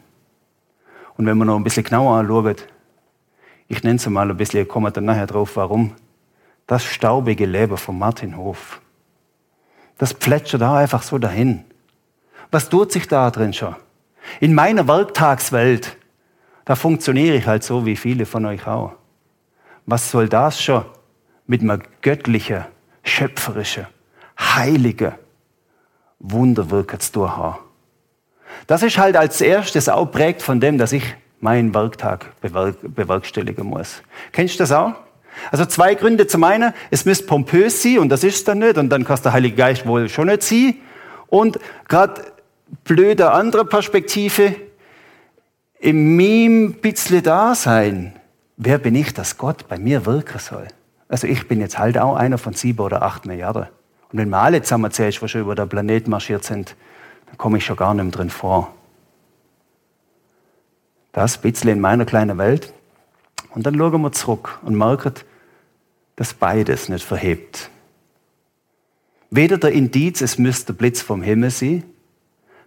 Und 1.18 1.26
wenn 1.26 1.38
man 1.38 1.48
noch 1.48 1.56
ein 1.56 1.64
bisschen 1.64 1.84
genauer 1.84 2.18
anschaut, 2.18 2.68
ich 3.68 3.82
nenne 3.84 3.96
es 3.96 4.08
mal 4.08 4.30
ein 4.30 4.38
bisschen, 4.38 4.62
ich 4.62 4.68
komme 4.68 4.92
dann 4.92 5.06
nachher 5.06 5.26
drauf, 5.26 5.56
warum, 5.56 5.96
das 6.68 6.84
staubige 6.84 7.46
Leben 7.46 7.78
von 7.78 7.98
Martin 7.98 8.38
Hof, 8.38 8.82
das 9.98 10.14
plätschert 10.14 10.62
da 10.62 10.78
einfach 10.78 11.02
so 11.02 11.18
dahin. 11.18 11.64
Was 12.52 12.70
tut 12.70 12.92
sich 12.92 13.08
da 13.08 13.32
drin 13.32 13.54
schon? 13.54 13.76
In 14.40 14.54
meiner 14.54 14.88
Werktagswelt, 14.88 15.98
da 16.66 16.76
funktioniere 16.76 17.36
ich 17.38 17.48
halt 17.48 17.64
so 17.64 17.86
wie 17.86 17.96
viele 17.96 18.26
von 18.26 18.46
euch 18.46 18.68
auch. 18.68 18.94
Was 19.86 20.12
soll 20.12 20.30
das 20.30 20.62
schon 20.62 20.86
mit 21.48 21.62
einem 21.62 21.82
göttlichen, 22.02 22.66
schöpferischen, 23.06 23.88
heiligen 24.38 25.14
Wunderwirken 26.20 27.00
zu 27.00 27.14
tun 27.14 27.38
haben? 27.38 27.60
Das 28.68 28.84
ist 28.84 28.98
halt 28.98 29.16
als 29.16 29.40
erstes 29.42 29.88
auch 29.88 30.08
prägt 30.08 30.42
von 30.42 30.60
dem, 30.60 30.78
dass 30.78 30.92
ich 30.92 31.16
meinen 31.40 31.74
Werktag 31.74 32.34
bewerkstelligen 32.42 33.66
muss. 33.66 34.02
Kennst 34.32 34.56
du 34.56 34.60
das 34.60 34.72
auch? 34.72 34.94
Also 35.52 35.66
zwei 35.66 35.96
Gründe. 35.96 36.28
Zum 36.28 36.44
einen, 36.44 36.74
es 36.92 37.06
müsste 37.06 37.26
pompös 37.26 37.84
sein 37.84 38.00
und 38.00 38.10
das 38.10 38.24
ist 38.24 38.36
es 38.36 38.44
dann 38.44 38.60
nicht 38.60 38.78
und 38.78 38.90
dann 38.90 39.04
kann 39.04 39.20
der 39.24 39.34
Heilige 39.34 39.56
Geist 39.56 39.86
wohl 39.86 40.10
schon 40.10 40.28
nicht 40.28 40.44
sein. 40.44 40.76
Und 41.28 41.60
gerade 41.88 42.22
blöde 42.84 43.32
andere 43.32 43.66
Perspektive, 43.66 44.56
in 45.80 46.16
meinem 46.16 46.74
bisschen 46.74 47.22
Dasein, 47.22 48.14
wer 48.58 48.78
bin 48.78 48.96
ich, 48.96 49.14
dass 49.14 49.38
Gott 49.38 49.68
bei 49.68 49.78
mir 49.78 50.06
wirken 50.06 50.40
soll? 50.40 50.68
Also 51.08 51.28
ich 51.28 51.48
bin 51.48 51.60
jetzt 51.60 51.78
halt 51.78 51.98
auch 51.98 52.16
einer 52.16 52.38
von 52.38 52.54
sieben 52.54 52.80
oder 52.80 53.02
acht 53.02 53.26
Milliarden. 53.26 53.68
Und 54.12 54.20
wenn 54.20 54.30
wir 54.30 54.40
alle 54.40 54.62
zusammen 54.62 54.92
zählst, 54.92 55.22
die 55.22 55.28
schon 55.28 55.42
über 55.42 55.56
den 55.56 55.70
Planet 55.70 56.08
marschiert 56.08 56.44
sind, 56.44 56.76
dann 57.28 57.38
komme 57.38 57.58
ich 57.58 57.66
schon 57.66 57.76
gar 57.76 57.94
nicht 57.94 58.04
mehr 58.04 58.12
drin 58.12 58.30
vor. 58.30 58.74
Das 61.12 61.38
bisschen 61.38 61.70
in 61.70 61.80
meiner 61.80 62.06
kleinen 62.06 62.38
Welt. 62.38 62.74
Und 63.52 63.66
dann 63.66 63.78
schauen 63.78 64.02
wir 64.02 64.12
zurück 64.12 64.60
und 64.64 64.76
merken, 64.76 65.14
dass 66.16 66.34
beides 66.34 66.90
nicht 66.90 67.06
verhebt. 67.06 67.70
Weder 69.30 69.58
der 69.58 69.72
Indiz, 69.72 70.22
es 70.22 70.38
müsste 70.38 70.74
Blitz 70.74 71.02
vom 71.02 71.22
Himmel 71.22 71.50
sein, 71.50 71.84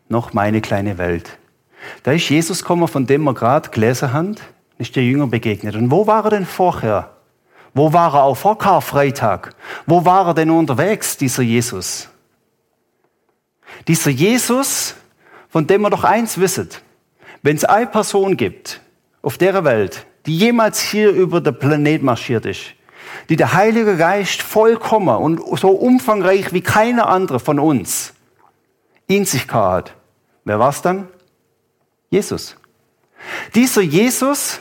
noch 0.08 0.32
meine 0.32 0.60
kleine 0.60 0.98
Welt. 0.98 1.38
Da 2.02 2.12
ist 2.12 2.28
Jesus 2.28 2.62
gekommen, 2.62 2.88
von 2.88 3.06
dem 3.06 3.22
wir 3.24 3.34
gerade 3.34 3.68
gelesen 3.70 4.12
haben, 4.12 4.36
ist 4.78 4.96
der 4.96 5.04
Jünger 5.04 5.26
begegnet. 5.26 5.74
Und 5.74 5.90
wo 5.90 6.06
war 6.06 6.24
er 6.24 6.30
denn 6.30 6.46
vorher? 6.46 7.17
Wo 7.74 7.92
war 7.92 8.14
er 8.14 8.22
auch 8.24 8.36
vor 8.36 8.58
Karfreitag? 8.58 9.54
Wo 9.86 10.04
war 10.04 10.28
er 10.28 10.34
denn 10.34 10.50
unterwegs, 10.50 11.16
dieser 11.16 11.42
Jesus? 11.42 12.08
Dieser 13.86 14.10
Jesus, 14.10 14.94
von 15.48 15.66
dem 15.66 15.82
wir 15.82 15.90
doch 15.90 16.04
eins 16.04 16.38
wissen, 16.38 16.68
wenn 17.42 17.56
es 17.56 17.64
eine 17.64 17.86
Person 17.86 18.36
gibt 18.36 18.80
auf 19.22 19.38
der 19.38 19.64
Welt, 19.64 20.06
die 20.26 20.36
jemals 20.36 20.80
hier 20.80 21.10
über 21.10 21.40
den 21.40 21.58
Planet 21.58 22.02
marschiert 22.02 22.46
ist, 22.46 22.74
die 23.28 23.36
der 23.36 23.52
Heilige 23.52 23.96
Geist 23.96 24.42
vollkommen 24.42 25.16
und 25.16 25.58
so 25.58 25.70
umfangreich 25.70 26.52
wie 26.52 26.60
keine 26.60 27.06
andere 27.06 27.40
von 27.40 27.58
uns 27.58 28.14
in 29.06 29.24
sich 29.24 29.48
hat, 29.48 29.94
wer 30.44 30.58
war 30.58 30.70
es 30.70 30.82
dann? 30.82 31.08
Jesus. 32.10 32.56
Dieser 33.54 33.82
Jesus 33.82 34.60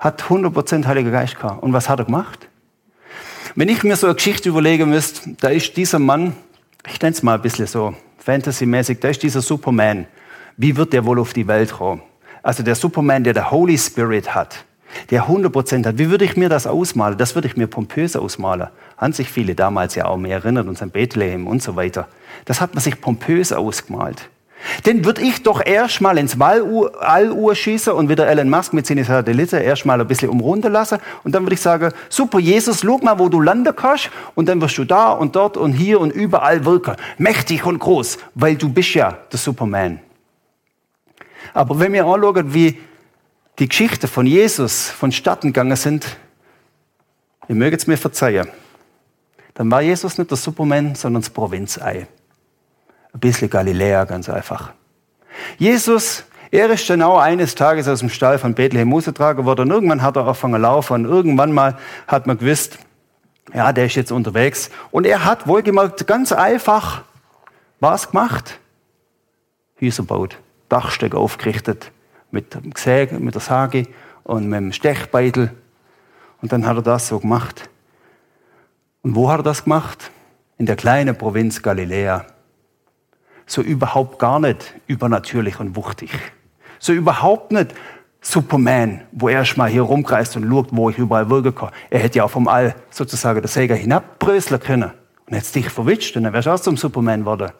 hat 0.00 0.22
100% 0.22 0.86
Heiliger 0.86 1.10
Geist 1.12 1.36
gehabt. 1.36 1.62
Und 1.62 1.72
was 1.72 1.88
hat 1.88 2.00
er 2.00 2.06
gemacht? 2.06 2.48
Wenn 3.54 3.68
ich 3.68 3.84
mir 3.84 3.96
so 3.96 4.06
eine 4.06 4.14
Geschichte 4.14 4.48
überlegen 4.48 4.88
müsste, 4.88 5.36
da 5.40 5.48
ist 5.48 5.76
dieser 5.76 5.98
Mann, 5.98 6.34
ich 6.86 7.00
nenne 7.00 7.12
es 7.12 7.22
mal 7.22 7.34
ein 7.34 7.42
bisschen 7.42 7.66
so 7.66 7.94
fantasymäßig, 8.18 9.00
da 9.00 9.08
ist 9.08 9.22
dieser 9.22 9.42
Superman. 9.42 10.06
Wie 10.56 10.76
wird 10.76 10.92
der 10.92 11.04
wohl 11.04 11.18
auf 11.18 11.32
die 11.32 11.46
Welt 11.46 11.72
kommen? 11.72 12.02
Also 12.42 12.62
der 12.62 12.74
Superman, 12.74 13.24
der 13.24 13.34
der 13.34 13.50
Holy 13.50 13.76
Spirit 13.76 14.34
hat, 14.34 14.64
der 15.10 15.28
100% 15.28 15.86
hat. 15.86 15.98
Wie 15.98 16.10
würde 16.10 16.24
ich 16.24 16.36
mir 16.36 16.48
das 16.48 16.66
ausmalen? 16.66 17.18
Das 17.18 17.34
würde 17.34 17.48
ich 17.48 17.56
mir 17.56 17.66
pompös 17.66 18.16
ausmalen. 18.16 18.68
An 18.96 19.12
sich 19.12 19.28
viele 19.28 19.54
damals 19.54 19.94
ja 19.94 20.06
auch 20.06 20.16
mehr 20.16 20.36
erinnert, 20.36 20.66
uns 20.66 20.80
an 20.82 20.90
Bethlehem 20.90 21.46
und 21.46 21.62
so 21.62 21.76
weiter. 21.76 22.08
Das 22.46 22.60
hat 22.60 22.74
man 22.74 22.82
sich 22.82 23.00
pompös 23.00 23.52
ausgemalt. 23.52 24.30
Den 24.84 25.04
würde 25.04 25.22
ich 25.22 25.42
doch 25.42 25.64
erstmal 25.64 26.18
ins 26.18 26.38
Alluhr 26.40 27.54
schießen 27.54 27.92
und 27.92 28.08
wieder 28.08 28.26
Elon 28.28 28.50
Musk 28.50 28.72
mit 28.72 28.86
seinen 28.86 29.04
Satelliten 29.04 29.60
erstmal 29.60 30.00
ein 30.00 30.06
bisschen 30.06 30.28
umrunden 30.28 30.72
lassen. 30.72 30.98
Und 31.24 31.34
dann 31.34 31.44
würde 31.44 31.54
ich 31.54 31.60
sagen, 31.60 31.92
super 32.08 32.38
Jesus, 32.38 32.80
schau 32.80 32.98
mal, 32.98 33.18
wo 33.18 33.28
du 33.28 33.40
landen 33.40 33.74
kannst. 33.74 34.10
Und 34.34 34.48
dann 34.48 34.60
wirst 34.60 34.78
du 34.78 34.84
da 34.84 35.12
und 35.12 35.34
dort 35.36 35.56
und 35.56 35.72
hier 35.72 36.00
und 36.00 36.10
überall 36.10 36.64
wirken. 36.64 36.96
Mächtig 37.18 37.64
und 37.64 37.78
groß, 37.78 38.18
weil 38.34 38.56
du 38.56 38.68
bist 38.68 38.94
ja 38.94 39.16
der 39.32 39.38
Superman. 39.38 40.00
Aber 41.54 41.78
wenn 41.78 41.92
wir 41.92 42.04
anschauen, 42.04 42.52
wie 42.54 42.78
die 43.58 43.68
Geschichte 43.68 44.08
von 44.08 44.26
Jesus 44.26 44.88
vonstatten 44.90 45.48
gegangen 45.48 45.76
sind, 45.76 46.06
ihr 47.48 47.54
mögt 47.54 47.78
es 47.78 47.86
mir 47.86 47.96
verzeihen, 47.96 48.48
dann 49.54 49.70
war 49.70 49.82
Jesus 49.82 50.16
nicht 50.16 50.30
der 50.30 50.38
Superman, 50.38 50.94
sondern 50.94 51.22
das 51.22 51.30
Provinzei. 51.30 52.06
Ein 53.12 53.20
bisschen 53.20 53.50
Galiläa, 53.50 54.04
ganz 54.04 54.28
einfach. 54.28 54.72
Jesus, 55.58 56.24
er 56.50 56.70
ist 56.70 56.90
auch 56.90 57.18
eines 57.18 57.54
Tages 57.54 57.86
aus 57.86 58.00
dem 58.00 58.08
Stall 58.08 58.38
von 58.38 58.54
Bethlehem 58.54 58.92
rausgetragen 58.92 59.44
worden 59.44 59.62
und 59.62 59.70
irgendwann 59.70 60.02
hat 60.02 60.16
er 60.16 60.22
angefangen 60.22 60.60
laufen 60.60 60.94
und 60.94 61.04
irgendwann 61.04 61.52
mal 61.52 61.78
hat 62.08 62.26
man 62.26 62.38
gewusst, 62.38 62.78
ja, 63.54 63.72
der 63.72 63.86
ist 63.86 63.94
jetzt 63.96 64.12
unterwegs. 64.12 64.70
Und 64.90 65.06
er 65.06 65.24
hat 65.24 65.46
wohlgemerkt 65.46 66.06
ganz 66.06 66.32
einfach 66.32 67.02
was 67.80 68.10
gemacht? 68.10 68.58
Häuser 69.80 70.02
baut, 70.02 70.38
Dachstück 70.68 71.14
aufgerichtet, 71.14 71.90
mit 72.30 72.54
dem 72.54 72.72
Gesäge, 72.72 73.18
mit 73.18 73.34
der 73.34 73.40
Sage 73.40 73.86
und 74.24 74.48
mit 74.48 74.58
dem 74.58 74.72
Stechbeitel. 74.72 75.50
Und 76.42 76.52
dann 76.52 76.66
hat 76.66 76.76
er 76.76 76.82
das 76.82 77.08
so 77.08 77.18
gemacht. 77.18 77.68
Und 79.02 79.14
wo 79.14 79.30
hat 79.30 79.40
er 79.40 79.44
das 79.44 79.64
gemacht? 79.64 80.10
In 80.58 80.66
der 80.66 80.76
kleinen 80.76 81.16
Provinz 81.16 81.62
Galiläa 81.62 82.26
so 83.50 83.62
überhaupt 83.62 84.18
gar 84.18 84.38
nicht 84.40 84.74
übernatürlich 84.86 85.58
und 85.60 85.76
wuchtig. 85.76 86.10
So 86.78 86.92
überhaupt 86.92 87.52
nicht 87.52 87.74
Superman, 88.20 89.02
wo 89.12 89.28
er 89.28 89.38
erst 89.38 89.56
mal 89.56 89.68
hier 89.68 89.82
rumkreist 89.82 90.36
und 90.36 90.48
schaut, 90.48 90.68
wo 90.70 90.90
ich 90.90 90.98
überall 90.98 91.30
wirken 91.30 91.54
kann. 91.54 91.70
Er 91.88 92.00
hätte 92.00 92.18
ja 92.18 92.24
auch 92.24 92.30
vom 92.30 92.48
All 92.48 92.74
sozusagen 92.90 93.40
der 93.40 93.48
Säger 93.48 93.74
hinabbröseln 93.74 94.60
können 94.60 94.90
und 95.26 95.34
hätte 95.34 95.52
dich 95.52 95.68
verwitscht 95.70 96.16
und 96.16 96.24
dann 96.24 96.32
wärst 96.32 96.46
du 96.46 96.50
auch 96.52 96.60
zum 96.60 96.76
Superman 96.76 97.20
geworden. 97.20 97.50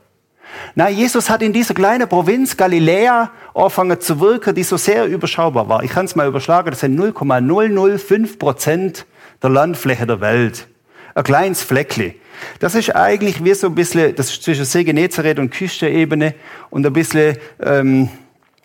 Nein, 0.74 0.96
Jesus 0.96 1.30
hat 1.30 1.42
in 1.42 1.52
dieser 1.52 1.74
kleinen 1.74 2.08
Provinz 2.08 2.56
Galiläa 2.56 3.30
angefangen 3.54 4.00
zu 4.00 4.20
wirken, 4.20 4.54
die 4.54 4.64
so 4.64 4.76
sehr 4.76 5.06
überschaubar 5.06 5.68
war. 5.68 5.82
Ich 5.82 5.92
kann 5.92 6.04
es 6.04 6.16
mal 6.16 6.26
überschlagen, 6.26 6.70
das 6.70 6.80
sind 6.80 6.96
0,005 6.96 8.38
Prozent 8.38 9.06
der 9.42 9.50
Landfläche 9.50 10.06
der 10.06 10.20
Welt. 10.20 10.66
Ein 11.14 11.24
kleines 11.24 11.62
Fleckli. 11.62 12.20
Das 12.58 12.74
ist 12.74 12.94
eigentlich 12.94 13.42
wie 13.44 13.54
so 13.54 13.68
ein 13.68 13.74
bisschen, 13.74 14.14
das 14.14 14.30
ist 14.30 14.42
zwischen 14.42 14.64
See 14.64 14.84
Genezareth 14.84 15.38
und 15.38 15.50
Küstenebene 15.50 16.34
und 16.70 16.86
ein 16.86 16.92
bisschen, 16.92 17.36
ähm, 17.60 18.08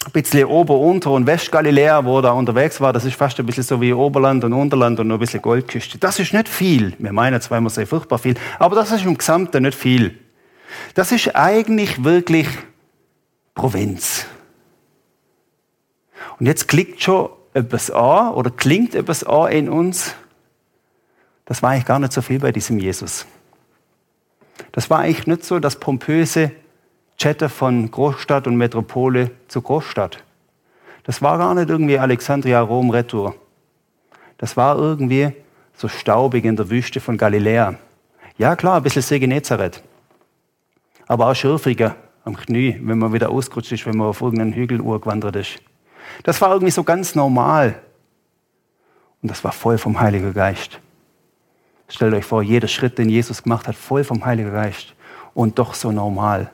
ein 0.06 0.12
bisschen 0.12 0.46
Ober-, 0.46 0.78
Unter- 0.78 1.12
und 1.12 1.26
Westgaliläa, 1.26 2.06
wo 2.06 2.20
er 2.20 2.24
da 2.24 2.32
unterwegs 2.32 2.80
war. 2.80 2.94
Das 2.94 3.06
ist 3.06 3.16
fast 3.16 3.40
ein 3.40 3.46
bisschen 3.46 3.64
so 3.64 3.82
wie 3.82 3.94
Oberland 3.94 4.44
und 4.44 4.54
Unterland 4.54 5.00
und 5.00 5.08
noch 5.08 5.16
ein 5.16 5.20
bisschen 5.20 5.42
Goldküste. 5.42 5.98
Das 5.98 6.20
ist 6.20 6.34
nicht 6.34 6.48
viel. 6.48 6.94
Wir 7.00 7.12
meinen 7.12 7.42
zwar 7.42 7.58
immer 7.58 7.70
sehr 7.70 7.88
furchtbar 7.88 8.20
viel, 8.20 8.36
aber 8.60 8.76
das 8.76 8.92
ist 8.92 9.06
im 9.06 9.18
Gesamten 9.18 9.64
nicht 9.64 9.78
viel. 9.78 10.20
das 10.94 11.12
ist 11.12 11.36
eigentlich 11.36 12.04
wirklich 12.04 12.48
Provinz. 13.54 14.26
Und 16.40 16.46
jetzt 16.46 16.68
klickt 16.68 17.02
schon 17.02 17.30
etwas 17.54 17.90
an 17.90 18.34
oder 18.34 18.52
klingt 18.52 18.96
etwas 18.96 19.24
an 19.24 19.52
in 19.52 19.70
uns. 19.70 20.14
Das 21.46 21.62
war 21.62 21.72
eigentlich 21.72 21.86
gar 21.86 22.00
nicht 22.00 22.12
so 22.12 22.22
viel 22.22 22.40
bei 22.40 22.52
diesem 22.52 22.80
Jesus. 22.80 23.26
Das 24.76 24.90
war 24.90 25.00
eigentlich 25.00 25.26
nicht 25.26 25.46
so 25.46 25.58
das 25.60 25.78
pompöse 25.78 26.52
Chatter 27.18 27.48
von 27.48 27.90
Großstadt 27.90 28.46
und 28.46 28.58
Metropole 28.58 29.32
zu 29.48 29.62
Großstadt. 29.62 30.22
Das 31.04 31.22
war 31.22 31.38
gar 31.38 31.56
nicht 31.56 31.70
irgendwie 31.70 31.98
Alexandria, 31.98 32.60
Rom, 32.60 32.90
Retour. 32.90 33.36
Das 34.38 34.58
war 34.58 34.78
irgendwie 34.78 35.32
so 35.78 35.88
staubig 35.88 36.44
in 36.44 36.58
der 36.58 36.70
Wüste 36.70 37.00
von 37.00 37.18
Galiläa. 37.18 37.76
Ja 38.38 38.58
klar, 38.58 38.76
ein 38.76 38.84
bisschen 38.84 39.02
See 39.02 39.18
Genezareth. 39.18 39.82
Aber 41.08 41.28
auch 41.28 41.36
schürfriger 41.36 41.96
am 42.26 42.36
Knie, 42.36 42.78
wenn 42.82 42.98
man 42.98 43.14
wieder 43.14 43.30
ausgerutscht 43.30 43.72
ist, 43.72 43.86
wenn 43.86 43.96
man 43.96 44.08
auf 44.08 44.20
irgendeinen 44.20 44.52
Hügel 44.52 44.80
gewandert 44.80 45.38
ist. 45.38 45.62
Das 46.24 46.42
war 46.42 46.52
irgendwie 46.52 46.72
so 46.72 46.84
ganz 46.84 47.16
normal. 47.16 47.82
Und 49.22 49.32
das 49.32 49.42
war 49.46 49.54
voll 49.54 49.78
vom 49.78 50.02
Heiligen 50.02 50.34
Geist. 50.34 50.82
Stellt 51.88 52.14
euch 52.14 52.26
vor, 52.26 52.42
jeder 52.42 52.68
Schritt, 52.68 52.98
den 52.98 53.10
Jesus 53.10 53.44
gemacht 53.44 53.68
hat, 53.68 53.76
voll 53.76 54.04
vom 54.04 54.26
Heiligen 54.26 54.52
Geist. 54.52 54.94
Und 55.34 55.60
doch 55.60 55.74
so 55.74 55.92
normal. 55.92 56.52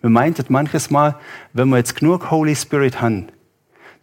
Wir 0.00 0.10
meinten 0.10 0.44
manches 0.48 0.90
Mal, 0.90 1.16
wenn 1.52 1.68
wir 1.68 1.76
jetzt 1.76 1.96
genug 1.96 2.30
Holy 2.30 2.54
Spirit 2.54 3.00
haben, 3.00 3.28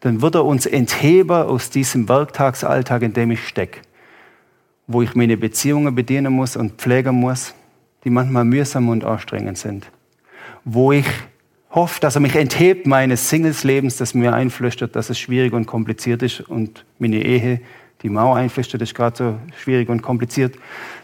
dann 0.01 0.21
wird 0.21 0.35
er 0.35 0.45
uns 0.45 0.65
entheben 0.65 1.31
aus 1.31 1.69
diesem 1.69 2.07
Werktagsalltag, 2.07 3.01
in 3.01 3.13
dem 3.13 3.31
ich 3.31 3.47
stecke. 3.47 3.81
Wo 4.87 5.01
ich 5.01 5.15
meine 5.15 5.37
Beziehungen 5.37 5.95
bedienen 5.95 6.33
muss 6.33 6.55
und 6.55 6.73
pflegen 6.73 7.15
muss, 7.15 7.55
die 8.03 8.09
manchmal 8.09 8.45
mühsam 8.45 8.89
und 8.89 9.03
anstrengend 9.03 9.57
sind. 9.57 9.89
Wo 10.63 10.91
ich 10.91 11.07
hoffe, 11.71 11.99
dass 11.99 12.15
er 12.15 12.21
mich 12.21 12.35
enthebt 12.35 12.85
meines 12.85 13.29
Singles-Lebens, 13.29 13.97
das 13.97 14.13
mir 14.13 14.33
einflüstert, 14.33 14.95
dass 14.95 15.09
es 15.09 15.17
schwierig 15.17 15.53
und 15.53 15.65
kompliziert 15.65 16.21
ist 16.23 16.41
und 16.41 16.85
meine 16.99 17.23
Ehe, 17.23 17.61
die 18.05 18.09
Mauer 18.09 18.35
einflüstert, 18.35 18.83
ist 18.83 18.93
gerade 18.93 19.17
so 19.17 19.35
schwierig 19.63 19.89
und 19.89 20.03
kompliziert. 20.03 20.55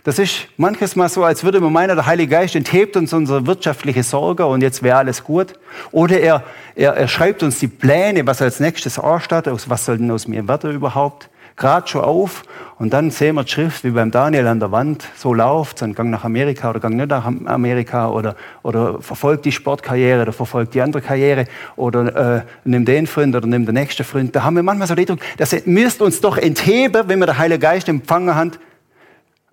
Das 0.04 0.20
ist 0.20 0.48
manches 0.58 0.96
Mal 0.96 1.10
so, 1.10 1.24
als 1.24 1.44
würde 1.44 1.60
man 1.60 1.74
meinen, 1.74 1.96
der 1.96 2.06
Heilige 2.06 2.36
Geist 2.36 2.56
enthebt 2.56 2.96
uns 2.96 3.12
unsere 3.12 3.48
wirtschaftliche 3.48 4.04
Sorge 4.04 4.46
und 4.46 4.62
jetzt 4.62 4.84
wäre 4.84 4.98
alles 4.98 5.24
gut. 5.24 5.54
Oder 5.92 6.20
er, 6.20 6.44
er, 6.76 6.94
er 6.94 7.08
schreibt 7.08 7.42
uns 7.42 7.58
die 7.58 7.68
Pläne, 7.68 8.26
was 8.28 8.42
als 8.42 8.60
nächstes 8.60 9.00
anstatt, 9.00 9.48
was 9.48 9.86
soll 9.86 9.98
denn 9.98 10.12
aus 10.12 10.28
mir 10.28 10.48
werden 10.48 10.72
überhaupt 10.72 11.30
gerade 11.56 11.88
schon 11.88 12.02
auf 12.02 12.44
und 12.80 12.94
dann 12.94 13.12
sehen 13.12 13.36
wir 13.36 13.44
die 13.44 13.52
Schrift 13.52 13.84
wie 13.84 13.92
beim 13.92 14.12
Daniel 14.12 14.48
an 14.48 14.60
der 14.60 14.72
Wand, 14.72 15.08
so 15.16 15.34
läuft 15.34 15.82
dann 15.82 15.94
gang 15.94 16.10
nach 16.10 16.24
Amerika 16.24 16.70
oder 16.70 16.80
gang 16.80 16.96
nicht 16.96 17.10
nach 17.10 17.26
Amerika 17.26 18.10
oder, 18.10 18.36
oder 18.64 19.02
verfolgt 19.02 19.46
die 19.46 19.52
Sportkarriere 19.52 20.24
oder 20.24 20.34
verfolgt 20.34 20.74
die 20.74 20.82
andere 20.82 21.02
Karriere 21.02 21.46
oder 21.76 22.38
äh, 22.38 22.42
nimm 22.64 22.86
den 22.86 23.08
Freund 23.08 23.36
oder 23.36 23.48
nimm 23.48 23.66
den 23.66 23.76
nächsten 23.76 24.04
Freund. 24.04 24.36
Da 24.36 24.44
haben 24.44 24.56
wir 24.56 24.64
manchmal 24.64 24.88
so 24.88 24.96
die 24.96 25.06
Druck, 25.06 25.20
das 25.38 25.56
müsst 25.66 26.02
uns 26.02 26.22
doch 26.22 26.38
entheben, 26.38 27.08
wenn 27.08 27.20
wir 27.20 27.28
den 27.28 27.38
Heiligen 27.38 27.62
Geist 27.62 27.88
empfangen 27.88 28.34
haben, 28.34 28.52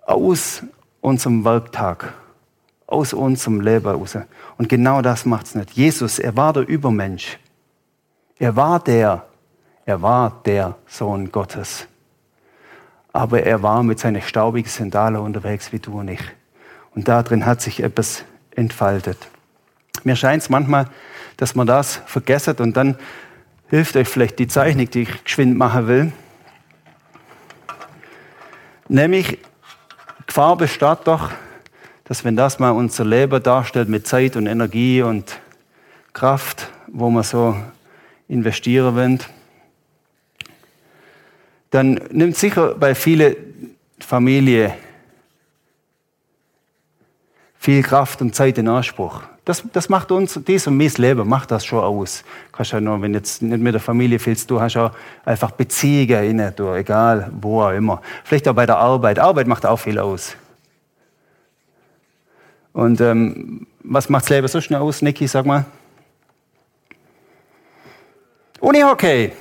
aus 0.06 0.62
unserem 1.00 1.44
Werktag, 1.44 2.14
aus 2.86 3.12
unserem 3.12 3.60
Leben 3.60 3.86
raus. 3.86 4.16
Und 4.56 4.68
genau 4.68 5.02
das 5.02 5.26
macht 5.26 5.46
es 5.46 5.54
nicht. 5.54 5.72
Jesus, 5.72 6.18
er 6.18 6.36
war 6.36 6.52
der 6.52 6.66
Übermensch. 6.66 7.38
Er 8.38 8.56
war 8.56 8.80
der, 8.80 9.27
er 9.88 10.02
war 10.02 10.42
der 10.44 10.76
Sohn 10.86 11.32
Gottes 11.32 11.88
aber 13.18 13.42
er 13.42 13.62
war 13.62 13.82
mit 13.82 13.98
seinen 13.98 14.22
staubigen 14.22 14.70
Sandalen 14.70 15.16
unterwegs 15.16 15.72
wie 15.72 15.80
du 15.80 15.98
und 15.98 16.08
ich. 16.08 16.20
Und 16.94 17.08
darin 17.08 17.46
hat 17.46 17.60
sich 17.60 17.82
etwas 17.82 18.24
entfaltet. 18.54 19.18
Mir 20.04 20.16
scheint 20.16 20.42
es 20.42 20.48
manchmal, 20.48 20.86
dass 21.36 21.56
man 21.56 21.66
das 21.66 21.96
vergessen 22.06 22.56
und 22.58 22.76
dann 22.76 22.96
hilft 23.68 23.96
euch 23.96 24.08
vielleicht 24.08 24.38
die 24.38 24.46
Zeichnung, 24.46 24.88
die 24.90 25.02
ich 25.02 25.24
geschwind 25.24 25.56
machen 25.56 25.88
will. 25.88 26.12
Nämlich, 28.88 29.38
Gefahr 30.26 30.56
besteht 30.56 30.98
doch, 31.04 31.32
dass 32.04 32.24
wenn 32.24 32.36
das 32.36 32.60
mal 32.60 32.70
unser 32.70 33.04
Leben 33.04 33.42
darstellt 33.42 33.88
mit 33.88 34.06
Zeit 34.06 34.36
und 34.36 34.46
Energie 34.46 35.02
und 35.02 35.40
Kraft, 36.12 36.70
wo 36.86 37.10
wir 37.10 37.24
so 37.24 37.56
investieren 38.28 38.94
wollen, 38.94 39.20
dann 41.70 42.00
nimmt 42.10 42.36
sicher 42.36 42.74
bei 42.74 42.94
vielen 42.94 43.36
Familien 43.98 44.72
viel 47.58 47.82
Kraft 47.82 48.22
und 48.22 48.34
Zeit 48.34 48.56
in 48.58 48.68
Anspruch. 48.68 49.22
Das, 49.44 49.64
das 49.72 49.88
macht 49.88 50.12
uns, 50.12 50.38
dies 50.46 50.66
und 50.66 50.76
mein 50.76 50.90
Leben 50.96 51.26
macht 51.28 51.50
das 51.50 51.64
schon 51.64 51.82
aus. 51.82 52.22
Kannst 52.52 52.72
ja 52.72 52.80
nur, 52.80 53.00
wenn 53.00 53.14
jetzt 53.14 53.42
nicht 53.42 53.60
mit 53.60 53.72
der 53.72 53.80
Familie 53.80 54.24
willst, 54.24 54.50
du 54.50 54.60
hast 54.60 54.74
ja 54.74 54.92
einfach 55.24 55.50
Beziehungen 55.52 56.38
rein, 56.40 56.52
du, 56.54 56.72
egal 56.74 57.30
wo 57.40 57.62
auch 57.62 57.72
immer. 57.72 58.02
Vielleicht 58.24 58.46
auch 58.46 58.54
bei 58.54 58.66
der 58.66 58.76
Arbeit. 58.76 59.18
Arbeit 59.18 59.46
macht 59.46 59.64
auch 59.64 59.78
viel 59.78 59.98
aus. 59.98 60.36
Und 62.74 63.00
ähm, 63.00 63.66
was 63.80 64.08
macht 64.08 64.24
das 64.24 64.30
Leben 64.30 64.48
so 64.48 64.60
schnell 64.60 64.80
aus, 64.80 65.02
Niki, 65.02 65.26
sag 65.26 65.46
mal? 65.46 65.64
Unihockey. 68.60 69.32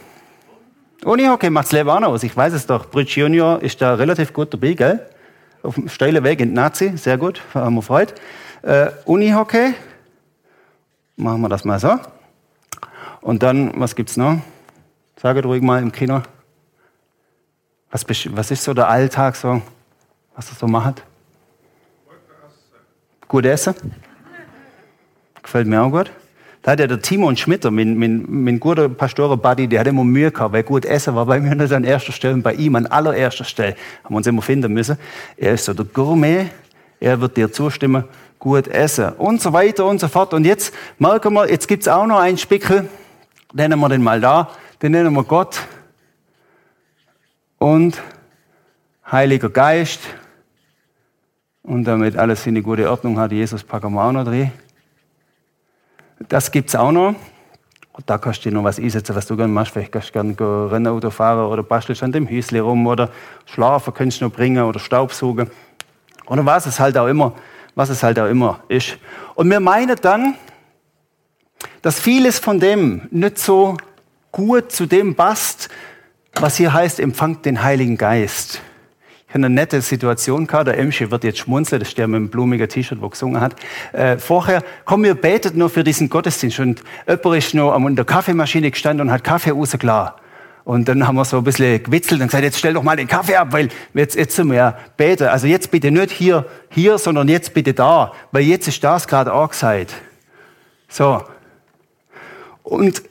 Unihockey 1.04 1.50
macht 1.50 1.66
das 1.68 1.72
Leben 1.74 1.90
auch 1.90 2.00
noch 2.00 2.10
aus. 2.10 2.24
Ich 2.24 2.36
weiß 2.36 2.54
es 2.54 2.66
doch. 2.66 2.90
Bridge 2.90 3.20
Junior 3.22 3.62
ist 3.62 3.82
da 3.82 3.94
relativ 3.96 4.34
gut 4.34 4.54
dabei, 4.54 4.74
gell? 4.74 5.08
Auf 5.64 5.76
dem 5.76 5.90
steilen 5.90 6.24
Weg 6.24 6.40
in 6.40 6.50
den 6.50 6.56
Nazi. 6.56 6.98
Sehr 6.98 7.18
gut. 7.18 7.42
Haben 7.54 7.76
wir 7.76 7.82
Freude. 7.82 8.14
Äh, 8.64 8.90
Unihockey. 9.06 9.74
Machen 11.16 11.42
wir 11.42 11.50
das 11.50 11.66
mal 11.66 11.80
so. 11.80 11.98
Und 13.22 13.44
dann, 13.44 13.80
was 13.80 13.96
gibt's 13.96 14.18
noch? 14.18 14.40
Sage 15.20 15.44
ruhig 15.44 15.62
mal 15.62 15.82
im 15.82 15.92
Kino. 15.92 16.22
Was, 17.92 18.06
was 18.08 18.52
ist 18.52 18.64
so 18.64 18.74
der 18.74 18.88
Alltag 18.88 19.36
so? 19.36 19.62
Was 20.36 20.52
ihr 20.52 20.56
so 20.60 20.68
macht? 20.68 21.04
Gut 23.28 23.46
essen. 23.46 23.76
Gefällt 25.42 25.68
mir 25.68 25.82
auch 25.82 25.90
gut. 25.90 26.12
Da 26.68 26.74
hat 26.74 26.82
ja 26.82 26.88
der 26.88 27.02
Timon 27.02 27.38
Schmitter, 27.38 27.72
mein, 27.72 27.98
mein, 27.98 28.26
mein 28.28 28.60
guter 28.60 28.90
Pastoren-Buddy, 28.90 29.70
der 29.70 29.80
hat 29.80 29.88
immer 29.88 30.04
Mühe 30.04 30.34
gehabt, 30.34 30.52
weil 30.52 30.64
gut 30.64 30.84
essen 30.84 31.16
war 31.16 31.26
bei 31.26 31.40
mir 31.40 31.56
nicht 31.56 31.72
an 31.72 31.86
erster 31.86 32.12
Stelle 32.12 32.34
und 32.34 32.42
bei 32.42 32.56
ihm 32.56 32.76
an 32.76 32.88
allererster 32.88 33.46
Stelle. 33.46 33.78
Haben 34.04 34.16
wir 34.16 34.18
uns 34.18 34.28
immer 34.28 34.42
finden 34.42 34.74
müssen. 34.74 34.98
Er 35.38 35.54
ist 35.54 35.64
so 35.64 35.74
der 35.74 35.86
Gourmet, 35.86 36.48
er 37.00 37.22
wird 37.22 37.38
dir 37.38 37.54
zustimmen, 37.54 38.04
gut 38.38 38.68
essen 38.68 39.14
und 39.14 39.42
so 39.42 39.54
weiter 39.54 39.86
und 39.86 40.02
so 40.02 40.10
fort. 40.10 40.34
Und 40.34 40.44
jetzt 40.44 40.74
merken 41.00 41.36
wir, 41.36 41.50
jetzt 41.50 41.70
gibt's 41.70 41.88
auch 41.88 42.06
noch 42.06 42.20
einen 42.20 42.38
Spickel, 42.38 42.90
nennen 43.54 43.80
wir 43.80 43.88
den 43.88 44.04
mal 44.04 44.20
da, 44.20 44.50
den 44.82 44.92
nennen 44.92 45.14
wir 45.14 45.24
Gott 45.24 45.62
und 47.60 47.98
Heiliger 49.10 49.50
Geist. 49.50 50.02
Und 51.64 51.86
damit 51.86 52.18
alles 52.18 52.46
in 52.46 52.56
die 52.56 52.62
gute 52.62 52.92
Ordnung 52.92 53.18
hat, 53.18 53.32
Jesus 53.32 53.64
packen 53.64 53.94
wir 53.94 54.04
auch 54.04 54.12
noch 54.12 54.26
drin. 54.26 54.52
Das 56.20 56.52
gibt 56.52 56.70
es 56.70 56.76
auch 56.76 56.92
noch. 56.92 57.16
Da 58.06 58.18
kannst 58.18 58.46
du 58.46 58.50
dir 58.50 58.56
noch 58.56 58.64
was 58.64 58.80
einsetzen, 58.80 59.16
was 59.16 59.26
du 59.26 59.36
gerne 59.36 59.52
machst. 59.52 59.74
Vielleicht 59.74 59.92
kannst 59.92 60.10
du 60.10 60.36
gerne 60.36 60.72
Rennauto 60.72 61.10
fahren 61.10 61.52
oder 61.52 61.64
bastelst 61.64 62.04
an 62.04 62.12
dem 62.12 62.30
Häusle 62.30 62.62
rum 62.62 62.86
oder 62.86 63.10
schlafen 63.46 63.94
kannst 63.94 64.22
du 64.22 64.26
noch 64.26 64.32
bringen 64.32 64.64
oder 64.64 64.80
Staubsaugen. 64.80 65.50
Oder 66.28 66.46
was 66.46 66.66
es 66.68 66.80
halt 66.80 66.98
auch 66.98 67.08
immer, 67.08 67.34
was 67.76 67.90
es 67.90 68.04
halt 68.04 68.20
auch 68.20 68.28
immer 68.28 68.60
ist. 68.68 68.98
Und 69.36 69.50
wir 69.50 69.60
meinen 69.60 69.96
dann, 70.02 70.36
dass 71.82 72.00
vieles 72.00 72.38
von 72.38 72.60
dem 72.60 73.08
nicht 73.10 73.40
so 73.40 73.78
gut 74.32 74.72
zu 74.72 74.86
dem 74.86 75.16
passt, 75.16 75.70
was 76.34 76.58
hier 76.58 76.74
heißt, 76.74 77.00
empfangt 77.00 77.46
den 77.46 77.64
Heiligen 77.64 77.98
Geist. 77.98 78.62
Ich 79.28 79.34
habe 79.34 79.46
eine 79.46 79.54
nette 79.54 79.82
Situation 79.82 80.48
gehabt. 80.48 80.68
Der 80.68 80.78
Emsche 80.78 81.12
wird 81.12 81.26
jetzt 81.26 81.40
schmunzeln, 81.40 81.80
das 81.80 81.90
ist 81.90 81.98
der 81.98 82.08
mit 82.08 82.18
dem 82.18 82.30
blumigen 82.30 82.70
T-Shirt, 82.70 83.02
wo 83.02 83.10
gesungen 83.10 83.42
hat. 83.42 83.56
Äh, 83.92 84.18
vorher, 84.20 84.64
komm, 84.86 85.04
wir 85.04 85.16
betet 85.16 85.54
nur 85.54 85.70
für 85.70 85.84
diesen 85.84 86.10
Gottesdienst. 86.10 86.60
Und 86.62 86.82
jemand 87.06 87.38
ist 87.38 87.54
noch 87.54 87.74
an 87.74 87.96
der 87.98 88.06
Kaffeemaschine 88.06 88.72
gestanden 88.72 89.08
und 89.08 89.14
hat 89.14 89.26
Kaffee 89.26 89.52
rausgelassen. 89.52 90.14
Und 90.64 90.88
dann 90.88 91.06
haben 91.06 91.16
wir 91.16 91.26
so 91.26 91.40
ein 91.40 91.44
bisschen 91.44 91.84
gewitzelt 91.84 92.22
und 92.22 92.28
gesagt, 92.28 92.44
jetzt 92.44 92.58
stell 92.58 92.74
doch 92.74 92.84
mal 92.84 92.96
den 92.96 93.08
Kaffee 93.08 93.36
ab, 93.36 93.50
weil 93.52 93.68
jetzt, 93.94 94.16
jetzt 94.16 94.36
sind 94.36 94.48
wir 94.48 94.56
ja 94.56 94.78
beten. 94.96 95.28
Also 95.28 95.48
jetzt 95.48 95.72
bitte 95.72 95.92
nicht 95.92 96.12
hier, 96.12 96.46
hier, 96.70 96.98
sondern 96.98 97.28
jetzt 97.28 97.54
bitte 97.54 97.74
da, 97.74 98.14
weil 98.32 98.44
jetzt 98.44 98.68
ist 98.70 98.82
das 98.82 99.08
gerade 99.08 99.34
angesagt. 99.34 99.94
So. 100.88 101.24
Und 102.64 103.02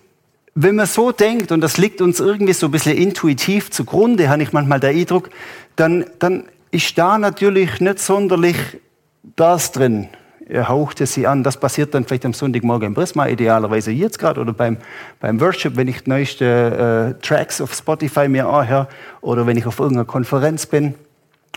wenn 0.58 0.76
man 0.76 0.86
so 0.86 1.12
denkt, 1.12 1.52
und 1.52 1.60
das 1.60 1.76
liegt 1.76 2.00
uns 2.00 2.18
irgendwie 2.18 2.54
so 2.54 2.68
ein 2.68 2.70
bisschen 2.70 2.96
intuitiv 2.96 3.70
zugrunde, 3.70 4.30
habe 4.30 4.42
ich 4.42 4.54
manchmal 4.54 4.80
den 4.80 4.96
Eindruck, 4.96 5.28
dann, 5.76 6.06
dann 6.18 6.44
ist 6.70 6.96
da 6.96 7.18
natürlich 7.18 7.78
nicht 7.80 7.98
sonderlich 7.98 8.56
das 9.36 9.70
drin. 9.72 10.08
Er 10.48 10.68
hauchte 10.68 11.04
sie 11.04 11.26
an. 11.26 11.42
Das 11.42 11.58
passiert 11.58 11.92
dann 11.92 12.04
vielleicht 12.04 12.24
am 12.24 12.32
Sonntagmorgen 12.32 12.86
im 12.88 12.94
Prisma, 12.94 13.26
idealerweise 13.26 13.90
jetzt 13.90 14.18
gerade, 14.18 14.40
oder 14.40 14.54
beim, 14.54 14.78
beim 15.20 15.38
Worship, 15.42 15.76
wenn 15.76 15.88
ich 15.88 16.04
die 16.04 16.10
neuesten 16.10 16.44
äh, 16.44 17.14
Tracks 17.20 17.60
auf 17.60 17.74
Spotify 17.74 18.26
mir 18.26 18.48
anhöre, 18.48 18.88
oder 19.20 19.46
wenn 19.46 19.58
ich 19.58 19.66
auf 19.66 19.78
irgendeiner 19.78 20.06
Konferenz 20.06 20.64
bin. 20.64 20.94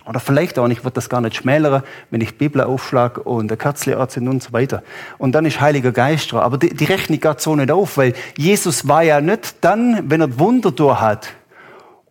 Oder 0.05 0.19
vielleicht 0.19 0.57
auch, 0.57 0.67
ich 0.69 0.83
würde 0.83 0.95
das 0.95 1.09
gar 1.09 1.21
nicht 1.21 1.35
schmälern, 1.35 1.83
wenn 2.09 2.21
ich 2.21 2.38
Bibel 2.38 2.62
aufschlage 2.62 3.21
und 3.21 3.49
der 3.49 3.57
Kerzle 3.57 3.97
anzünde 3.97 4.31
und 4.31 4.41
so 4.41 4.53
weiter. 4.53 4.83
Und 5.17 5.33
dann 5.33 5.45
ist 5.45 5.62
Heiliger 5.62 5.91
Geist 5.91 6.31
dran. 6.31 6.41
Aber 6.41 6.57
die, 6.57 6.73
die 6.73 6.85
rechnet 6.85 7.21
gerade 7.21 7.41
so 7.41 7.55
nicht 7.55 7.71
auf, 7.71 7.97
weil 7.97 8.13
Jesus 8.38 8.88
war 8.88 9.03
ja 9.03 9.21
nicht 9.21 9.55
dann, 9.62 10.09
wenn 10.09 10.21
er 10.21 10.39
Wunder 10.39 10.71
durch 10.71 10.99
hat 10.99 11.29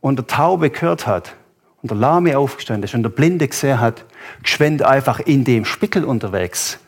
und 0.00 0.16
der 0.16 0.26
Taube 0.26 0.70
gehört 0.70 1.06
hat 1.06 1.34
und 1.82 1.90
der 1.90 1.98
Lahme 1.98 2.38
aufgestanden 2.38 2.84
ist 2.84 2.94
und 2.94 3.02
der 3.02 3.10
Blinde 3.10 3.48
gesehen 3.48 3.80
hat, 3.80 4.04
geschwind 4.42 4.82
einfach 4.82 5.20
in 5.20 5.44
dem 5.44 5.64
Spickel 5.64 6.04
unterwegs. 6.04 6.78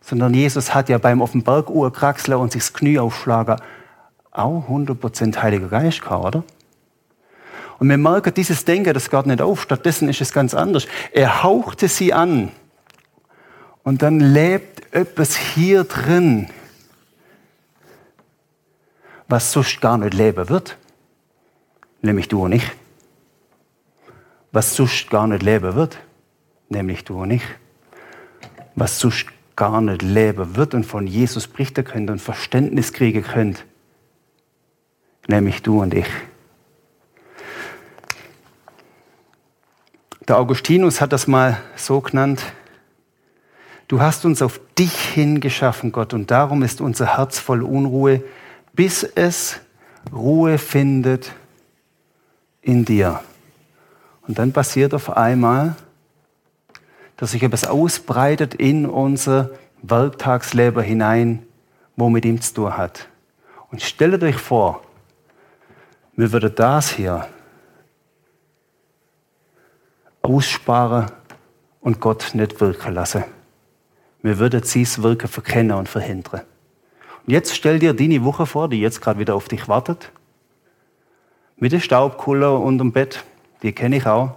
Sondern 0.00 0.34
Jesus 0.34 0.74
hat 0.74 0.88
ja 0.88 0.98
beim 0.98 1.22
auf 1.22 1.32
dem 1.32 1.42
Berg 1.42 1.70
Urkraxler 1.70 2.38
und 2.38 2.52
sich 2.52 2.62
das 2.62 2.72
Knie 2.72 2.98
aufschlagen 2.98 3.56
auch 4.32 4.68
100% 4.68 5.42
Heiliger 5.42 5.68
Geist 5.68 6.02
gehabt, 6.02 6.24
oder? 6.24 6.44
Und 7.80 7.88
wir 7.88 7.96
merken, 7.96 8.34
dieses 8.34 8.66
Denken, 8.66 8.92
das 8.92 9.08
geht 9.08 9.24
nicht 9.24 9.40
auf. 9.40 9.62
Stattdessen 9.62 10.10
ist 10.10 10.20
es 10.20 10.34
ganz 10.34 10.52
anders. 10.52 10.86
Er 11.12 11.42
hauchte 11.42 11.88
sie 11.88 12.12
an. 12.12 12.52
Und 13.82 14.02
dann 14.02 14.20
lebt 14.20 14.94
etwas 14.94 15.34
hier 15.34 15.84
drin, 15.84 16.50
was 19.28 19.52
sonst 19.52 19.80
gar 19.80 19.96
nicht 19.96 20.12
leben 20.12 20.50
wird. 20.50 20.76
Nämlich 22.02 22.28
du 22.28 22.44
und 22.44 22.52
ich. 22.52 22.70
Was 24.52 24.76
sonst 24.76 25.08
gar 25.08 25.26
nicht 25.26 25.42
leben 25.42 25.74
wird. 25.74 25.98
Nämlich 26.68 27.04
du 27.04 27.22
und 27.22 27.30
ich. 27.30 27.44
Was 28.74 28.98
sonst 28.98 29.24
gar 29.56 29.80
nicht 29.80 30.02
leben 30.02 30.54
wird 30.54 30.74
und 30.74 30.84
von 30.84 31.06
Jesus 31.06 31.48
berichten 31.48 31.84
könnt 31.84 32.10
und 32.10 32.20
Verständnis 32.20 32.92
kriegen 32.92 33.22
könnt. 33.22 33.64
Nämlich 35.28 35.62
du 35.62 35.80
und 35.80 35.94
ich. 35.94 36.08
Der 40.28 40.38
Augustinus 40.38 41.00
hat 41.00 41.12
das 41.12 41.26
mal 41.26 41.58
so 41.76 42.00
genannt. 42.00 42.42
Du 43.88 44.00
hast 44.00 44.24
uns 44.24 44.42
auf 44.42 44.60
dich 44.78 44.92
hingeschaffen, 44.92 45.92
Gott, 45.92 46.14
und 46.14 46.30
darum 46.30 46.62
ist 46.62 46.80
unser 46.80 47.16
Herz 47.16 47.38
voll 47.38 47.62
Unruhe, 47.62 48.22
bis 48.72 49.02
es 49.02 49.60
Ruhe 50.12 50.58
findet 50.58 51.32
in 52.62 52.84
dir. 52.84 53.20
Und 54.26 54.38
dann 54.38 54.52
passiert 54.52 54.94
auf 54.94 55.16
einmal, 55.16 55.74
dass 57.16 57.32
sich 57.32 57.42
etwas 57.42 57.64
ausbreitet 57.64 58.54
in 58.54 58.86
unser 58.86 59.50
Werktagsleben 59.82 60.82
hinein, 60.82 61.42
wo 61.96 62.08
mit 62.08 62.24
ihm 62.24 62.40
zu 62.40 62.54
tun 62.54 62.76
hat. 62.76 63.08
Und 63.70 63.82
stellt 63.82 64.22
euch 64.22 64.36
vor, 64.36 64.82
wir 66.16 66.32
würden 66.32 66.54
das 66.54 66.90
hier 66.90 67.26
aussparen 70.22 71.06
und 71.80 72.00
Gott 72.00 72.30
nicht 72.34 72.60
wirken 72.60 72.94
lassen. 72.94 73.24
Wir 74.22 74.38
würden 74.38 74.62
sein 74.62 74.86
Wirken 74.98 75.28
verkennen 75.28 75.76
und 75.76 75.88
verhindern. 75.88 76.42
Und 77.26 77.32
jetzt 77.32 77.54
stell 77.54 77.78
dir 77.78 77.94
deine 77.94 78.24
Woche 78.24 78.46
vor, 78.46 78.68
die 78.68 78.80
jetzt 78.80 79.00
gerade 79.00 79.18
wieder 79.18 79.34
auf 79.34 79.48
dich 79.48 79.68
wartet. 79.68 80.10
Mit 81.56 81.72
der 81.72 81.80
Staubkulle 81.80 82.54
unterm 82.54 82.92
Bett, 82.92 83.24
die 83.62 83.72
kenne 83.72 83.96
ich 83.96 84.06
auch. 84.06 84.36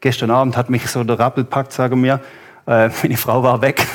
Gestern 0.00 0.30
Abend 0.30 0.56
hat 0.56 0.68
mich 0.68 0.86
so 0.88 1.04
der 1.04 1.18
Rappel 1.18 1.44
packt, 1.44 1.72
sagen 1.72 2.02
wir. 2.02 2.20
Äh, 2.66 2.90
meine 3.02 3.16
Frau 3.16 3.42
war 3.42 3.60
weg, 3.60 3.86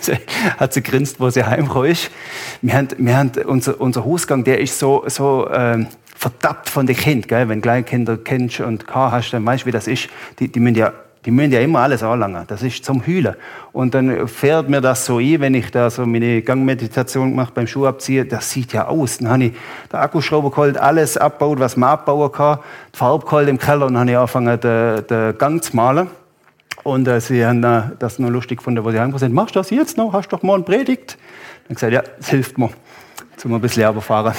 hat 0.58 0.72
sie 0.72 0.82
grinst, 0.82 1.20
wo 1.20 1.30
sie 1.30 1.40
ist. 1.40 2.10
Wir 2.60 2.74
haben, 2.74 2.88
wir 2.98 3.16
haben 3.16 3.32
unser, 3.46 3.80
unser 3.80 4.04
Hausgang, 4.04 4.44
der 4.44 4.60
ist 4.60 4.78
so, 4.78 5.04
so 5.06 5.48
äh, 5.48 5.86
verdappt 6.16 6.68
von 6.68 6.86
den 6.86 6.96
Kind, 6.96 7.28
gell? 7.28 7.48
Wenn 7.48 7.60
Kleinkinder 7.60 8.16
kennst 8.16 8.60
und 8.60 8.86
K 8.86 9.10
hast, 9.12 9.30
dann 9.30 9.44
weißt 9.44 9.62
du, 9.62 9.66
wie 9.66 9.72
das 9.72 9.86
ist. 9.86 10.08
Die, 10.38 10.48
die 10.48 10.60
müssen 10.60 10.76
ja 10.76 10.92
die 11.26 11.32
müssen 11.32 11.50
ja 11.50 11.60
immer 11.60 11.80
alles 11.80 12.04
anlangen. 12.04 12.44
Das 12.46 12.62
ist 12.62 12.84
zum 12.84 13.02
Hühlen. 13.02 13.34
Und 13.72 13.94
dann 13.94 14.28
fährt 14.28 14.68
mir 14.68 14.80
das 14.80 15.04
so 15.04 15.18
ein, 15.18 15.40
wenn 15.40 15.54
ich 15.54 15.72
da 15.72 15.90
so 15.90 16.06
meine 16.06 16.40
Gangmeditation 16.40 17.34
mache 17.34 17.50
beim 17.52 17.66
Schuh 17.66 17.86
abziehe. 17.86 18.24
Das 18.24 18.48
sieht 18.48 18.72
ja 18.72 18.86
aus. 18.86 19.18
Dann 19.18 19.30
habe 19.30 19.44
ich 19.46 19.52
den 19.92 19.98
Akkuschrauber 19.98 20.50
geholt, 20.50 20.78
alles 20.78 21.16
abgebaut, 21.16 21.58
was 21.58 21.76
man 21.76 21.90
abbauen 21.90 22.30
kann. 22.30 22.60
Die 22.94 22.98
Farbe 22.98 23.24
geholt 23.24 23.48
im 23.48 23.58
Keller 23.58 23.86
und 23.86 23.94
dann 23.94 24.02
habe 24.02 24.10
ich 24.12 24.16
angefangen, 24.16 24.60
den, 24.60 25.06
den 25.08 25.36
Gang 25.36 25.64
zu 25.64 25.74
malen. 25.74 26.06
Und 26.84 27.08
äh, 27.08 27.20
sie 27.20 27.44
haben 27.44 27.64
äh, 27.64 27.82
das 27.98 28.20
nur 28.20 28.30
lustig 28.30 28.58
gefunden, 28.58 28.84
wo 28.84 28.92
sie 28.92 28.98
heimgekommen 29.00 29.18
sind. 29.18 29.34
Machst 29.34 29.56
du 29.56 29.58
das 29.58 29.70
jetzt 29.70 29.96
noch? 29.96 30.12
Hast 30.12 30.28
du 30.28 30.36
doch 30.36 30.44
morgen 30.44 30.64
Predigt? 30.64 31.18
Dann 31.66 31.74
gesagt, 31.74 31.92
ja, 31.92 32.02
das 32.18 32.28
hilft 32.28 32.56
mir. 32.56 32.70
Zum 33.36 33.52
ein 33.52 33.60
bisschen 33.60 33.84
runterfahren. 33.84 34.32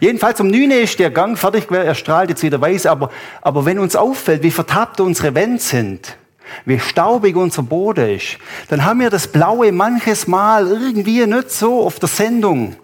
Jedenfalls 0.00 0.40
um 0.40 0.48
9 0.48 0.70
ist 0.70 0.98
der 0.98 1.10
Gang 1.10 1.38
fertig 1.38 1.70
er 1.70 1.94
strahlt 1.94 2.30
jetzt 2.30 2.42
wieder 2.42 2.60
weiß, 2.60 2.86
aber, 2.86 3.10
aber 3.40 3.64
wenn 3.64 3.78
uns 3.78 3.96
auffällt, 3.96 4.42
wie 4.42 4.50
vertappt 4.50 5.00
unsere 5.00 5.34
Wände 5.34 5.60
sind, 5.60 6.16
wie 6.64 6.78
staubig 6.78 7.36
unser 7.36 7.62
Boden 7.62 8.16
ist, 8.16 8.38
dann 8.68 8.84
haben 8.84 9.00
wir 9.00 9.10
das 9.10 9.26
Blaue 9.26 9.72
manches 9.72 10.26
Mal 10.26 10.66
irgendwie 10.68 11.24
nicht 11.26 11.50
so 11.50 11.84
auf 11.84 11.98
der 11.98 12.08
Sendung. 12.08 12.76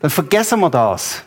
Dann 0.00 0.10
vergessen 0.10 0.60
wir 0.60 0.70
das. 0.70 1.22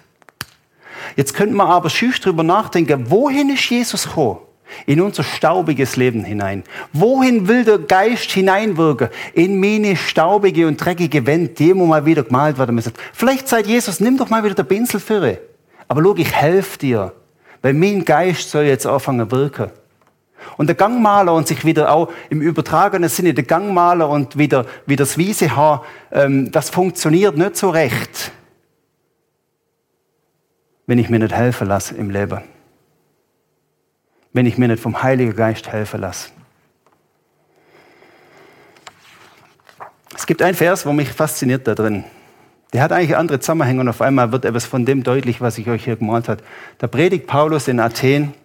Jetzt 1.16 1.34
könnten 1.34 1.56
wir 1.56 1.66
aber 1.66 1.90
schüch 1.90 2.20
drüber 2.20 2.44
nachdenken, 2.44 3.10
wohin 3.10 3.50
ist 3.50 3.70
Jesus 3.70 4.04
gekommen? 4.04 4.40
In 4.86 5.02
unser 5.02 5.24
staubiges 5.24 5.96
Leben 5.96 6.24
hinein. 6.24 6.64
Wohin 6.94 7.48
will 7.48 7.64
der 7.64 7.80
Geist 7.80 8.32
hineinwirken? 8.32 9.10
In 9.34 9.60
meine 9.60 9.96
staubige 9.96 10.68
und 10.68 10.78
dreckige 10.78 11.26
Wände, 11.26 11.50
die 11.50 11.72
immer 11.72 11.86
mal 11.86 12.06
wieder 12.06 12.24
gemalt 12.24 12.58
werden 12.58 12.76
müssen. 12.76 12.94
Vielleicht 13.14 13.48
sagt 13.48 13.68
Jesus, 13.68 14.00
nimm 14.00 14.18
doch 14.18 14.30
mal 14.30 14.44
wieder 14.44 14.56
der 14.56 14.64
Pinsel 14.64 15.00
für. 15.00 15.40
Aber 15.88 16.04
schau, 16.04 16.16
ich 16.16 16.34
helfe 16.34 16.80
dir, 16.80 17.14
weil 17.62 17.74
mein 17.74 18.06
Geist 18.06 18.50
soll 18.50 18.66
jetzt 18.66 18.86
anfangen 18.86 19.32
wirken. 19.32 19.72
Und 20.56 20.68
der 20.68 20.76
Gangmaler 20.76 21.34
und 21.34 21.48
sich 21.48 21.66
wieder 21.66 21.92
auch 21.92 22.12
im 22.30 22.42
übertragenen 22.42 23.10
Sinne, 23.10 23.34
der 23.34 23.44
Gangmaler 23.44 24.10
und 24.10 24.38
wieder, 24.38 24.66
wieder 24.86 25.04
das 25.04 25.18
Wiesehaar, 25.18 25.84
ähm, 26.12 26.52
das 26.52 26.70
funktioniert 26.70 27.36
nicht 27.38 27.58
so 27.58 27.70
recht, 27.70 28.32
wenn 30.86 31.00
ich 31.00 31.10
mir 31.10 31.20
nicht 31.20 31.34
helfen 31.34 31.68
lasse 31.68 31.96
im 31.96 32.10
Leben 32.10 32.42
wenn 34.38 34.46
ich 34.46 34.60
mir 34.60 34.68
nicht 34.68 34.84
vom 34.84 35.02
Heiligen 35.02 35.36
Geist 35.36 35.72
helfen 35.72 36.00
lasse. 36.00 36.30
Es 40.16 40.28
gibt 40.28 40.44
einen 40.44 40.54
Vers, 40.54 40.86
wo 40.86 40.94
mich 40.94 41.10
fasziniert 41.10 41.68
da 41.68 41.74
drin. 41.74 42.04
Der 42.72 42.84
hat 42.84 42.92
eigentlich 42.92 43.18
andere 43.18 43.40
Zusammenhänge 43.40 43.82
und 43.82 43.90
auf 43.90 44.00
einmal 44.00 44.32
wird 44.32 44.46
etwas 44.46 44.66
von 44.66 44.86
dem 44.86 45.02
deutlich, 45.02 45.42
was 45.42 45.58
ich 45.58 45.68
euch 45.70 45.86
hier 45.86 45.96
gemalt 45.96 46.30
habe. 46.30 46.44
Da 46.78 46.86
predigt 46.86 47.26
Paulus 47.26 47.68
in 47.68 47.80
Athen 47.80 48.36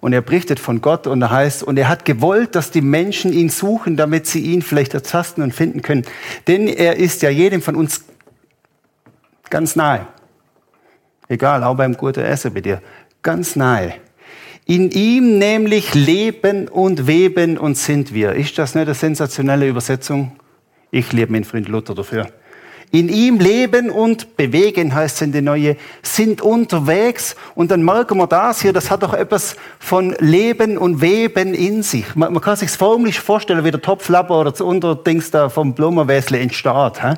und 0.00 0.12
er 0.12 0.20
berichtet 0.20 0.60
von 0.60 0.82
Gott 0.82 1.06
und 1.06 1.22
er 1.22 1.30
heißt, 1.30 1.62
und 1.62 1.78
er 1.78 1.88
hat 1.88 2.04
gewollt, 2.04 2.54
dass 2.54 2.70
die 2.70 2.82
Menschen 2.82 3.32
ihn 3.32 3.48
suchen, 3.48 3.96
damit 3.96 4.26
sie 4.26 4.40
ihn 4.40 4.60
vielleicht 4.60 4.92
ertasten 4.92 5.42
und 5.42 5.54
finden 5.54 5.80
können. 5.80 6.04
Denn 6.48 6.68
er 6.68 6.96
ist 6.96 7.22
ja 7.22 7.30
jedem 7.30 7.62
von 7.62 7.76
uns 7.76 8.04
ganz 9.48 9.74
nahe. 9.74 10.06
Egal, 11.28 11.64
auch 11.64 11.78
beim 11.78 11.96
guten 11.96 12.20
Essen 12.20 12.52
bei 12.52 12.60
dir. 12.60 12.82
Ganz 13.22 13.56
nahe. 13.56 14.01
In 14.64 14.90
ihm 14.90 15.38
nämlich 15.38 15.94
leben 15.94 16.68
und 16.68 17.06
weben 17.06 17.58
und 17.58 17.76
sind 17.76 18.14
wir. 18.14 18.32
Ist 18.34 18.58
das 18.58 18.74
nicht 18.74 18.86
eine 18.86 18.94
sensationelle 18.94 19.68
Übersetzung? 19.68 20.32
Ich 20.90 21.12
lebe 21.12 21.32
mit 21.32 21.46
Freund 21.46 21.68
Luther 21.68 21.94
dafür. 21.94 22.28
In 22.92 23.08
ihm 23.08 23.38
leben 23.38 23.88
und 23.88 24.36
bewegen 24.36 24.94
heißt 24.94 25.16
es 25.16 25.22
in 25.22 25.32
der 25.32 25.40
Neue, 25.40 25.76
sind 26.02 26.42
unterwegs 26.42 27.34
und 27.54 27.70
dann 27.70 27.82
merken 27.82 28.18
wir 28.18 28.26
das 28.26 28.60
hier, 28.60 28.74
das 28.74 28.90
hat 28.90 29.02
doch 29.02 29.14
etwas 29.14 29.56
von 29.78 30.14
Leben 30.18 30.76
und 30.76 31.00
Weben 31.00 31.54
in 31.54 31.82
sich. 31.82 32.14
Man, 32.14 32.34
man 32.34 32.42
kann 32.42 32.56
sich 32.56 32.70
förmlich 32.70 33.18
vorstellen, 33.18 33.64
wie 33.64 33.70
der 33.70 33.80
Topflapper 33.80 34.38
oder 34.38 34.50
das 34.50 34.60
Unterdings 34.60 35.30
da 35.30 35.48
vom 35.48 35.72
Blumenwäsle 35.72 36.38
entsteht. 36.38 37.02
He? 37.02 37.14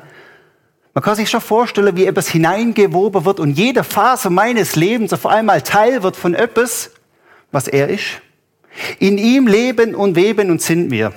Man 0.93 1.03
kann 1.03 1.17
sich 1.17 1.29
schon 1.29 1.41
vorstellen, 1.41 1.97
wie 1.97 2.05
etwas 2.05 2.29
hineingewoben 2.29 3.25
wird 3.25 3.41
und 3.41 3.57
jede 3.57 3.83
Phase 3.83 4.29
meines 4.29 4.77
Lebens 4.77 5.11
auf 5.11 5.25
einmal 5.25 5.61
Teil 5.61 6.03
wird 6.03 6.15
von 6.15 6.33
etwas, 6.33 6.91
was 7.55 7.69
er 7.69 7.87
ist. 7.87 8.21
In 8.99 9.17
ihm 9.17 9.47
leben 9.47 9.95
und 9.95 10.17
weben 10.17 10.51
und 10.51 10.61
sind 10.61 10.91
wir. 10.91 11.13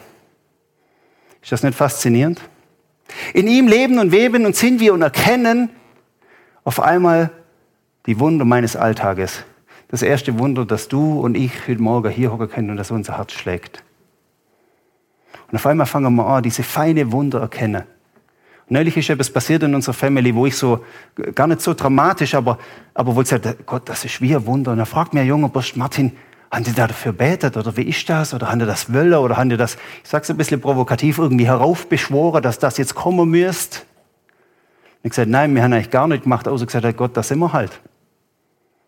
Ist 1.42 1.51
das 1.51 1.64
nicht 1.64 1.77
faszinierend? 1.77 2.40
In 3.35 3.48
ihm 3.48 3.66
leben 3.66 3.98
und 3.98 4.12
weben 4.12 4.46
und 4.46 4.55
sind 4.55 4.79
wir 4.79 4.94
und 4.94 5.03
erkennen 5.03 5.70
auf 6.62 6.81
einmal 6.81 7.31
die 8.07 8.20
Wunder 8.20 8.44
meines 8.44 8.77
Alltages. 8.77 9.42
Das 9.88 10.03
erste 10.03 10.38
Wunder, 10.38 10.64
dass 10.64 10.87
du 10.87 11.20
und 11.20 11.37
ich 11.37 11.66
heute 11.66 11.83
Morgen 11.83 12.11
hier 12.11 12.31
hocken 12.31 12.48
können 12.48 12.70
und 12.70 12.77
dass 12.77 12.92
unser 12.92 13.18
Herz 13.18 13.33
schlägt. 13.33 13.83
Und 15.51 15.57
auf 15.57 15.66
einmal 15.66 15.87
fangen 15.87 16.14
wir 16.14 16.27
an, 16.27 16.42
diese 16.42 16.62
feine 16.62 17.11
Wunder 17.11 17.40
erkennen. 17.40 17.83
Neulich 18.70 18.96
ist 18.98 19.09
etwas 19.09 19.31
passiert 19.31 19.62
in 19.62 19.74
unserer 19.74 19.94
Family, 19.94 20.35
wo 20.35 20.44
ich 20.44 20.55
so, 20.55 20.85
gar 21.35 21.46
nicht 21.46 21.62
so 21.62 21.72
dramatisch, 21.72 22.35
aber, 22.35 22.59
aber 22.92 23.16
wo 23.16 23.22
ich 23.22 23.29
sagte, 23.29 23.57
Gott, 23.64 23.88
das 23.88 24.05
ist 24.05 24.20
wie 24.20 24.37
ein 24.37 24.44
Wunder. 24.44 24.72
Und 24.72 24.79
er 24.79 24.87
fragt 24.87 25.14
mir 25.14 25.24
junger 25.24 25.48
Bursch, 25.48 25.74
Martin, 25.74 26.12
haben 26.51 26.65
die 26.65 26.73
dafür 26.73 27.13
betet 27.13 27.57
oder 27.57 27.77
wie 27.77 27.83
ist 27.83 28.09
das? 28.09 28.33
Oder 28.33 28.51
haben 28.51 28.59
die 28.59 28.67
das 28.67 28.93
wollen? 28.93 29.15
Oder 29.15 29.37
haben 29.37 29.51
die 29.51 29.57
das, 29.57 29.75
ich 30.03 30.09
sag's 30.09 30.31
ein 30.31 30.37
bisschen 30.37 30.61
provokativ, 30.61 31.19
irgendwie 31.19 31.47
heraufbeschworen, 31.47 32.43
dass 32.43 32.59
das 32.59 32.79
jetzt 32.79 32.95
kommen 32.95 33.29
müsst? 33.31 33.85
Ich 35.03 35.11
gesagt, 35.11 35.29
nein, 35.29 35.55
wir 35.55 35.63
haben 35.63 35.73
eigentlich 35.73 35.91
gar 35.91 36.09
nicht 36.09 36.25
gemacht, 36.25 36.49
außer 36.49 36.67
gesagt, 36.67 36.97
Gott, 36.97 37.17
das 37.17 37.29
sind 37.29 37.39
wir 37.39 37.53
halt. 37.53 37.81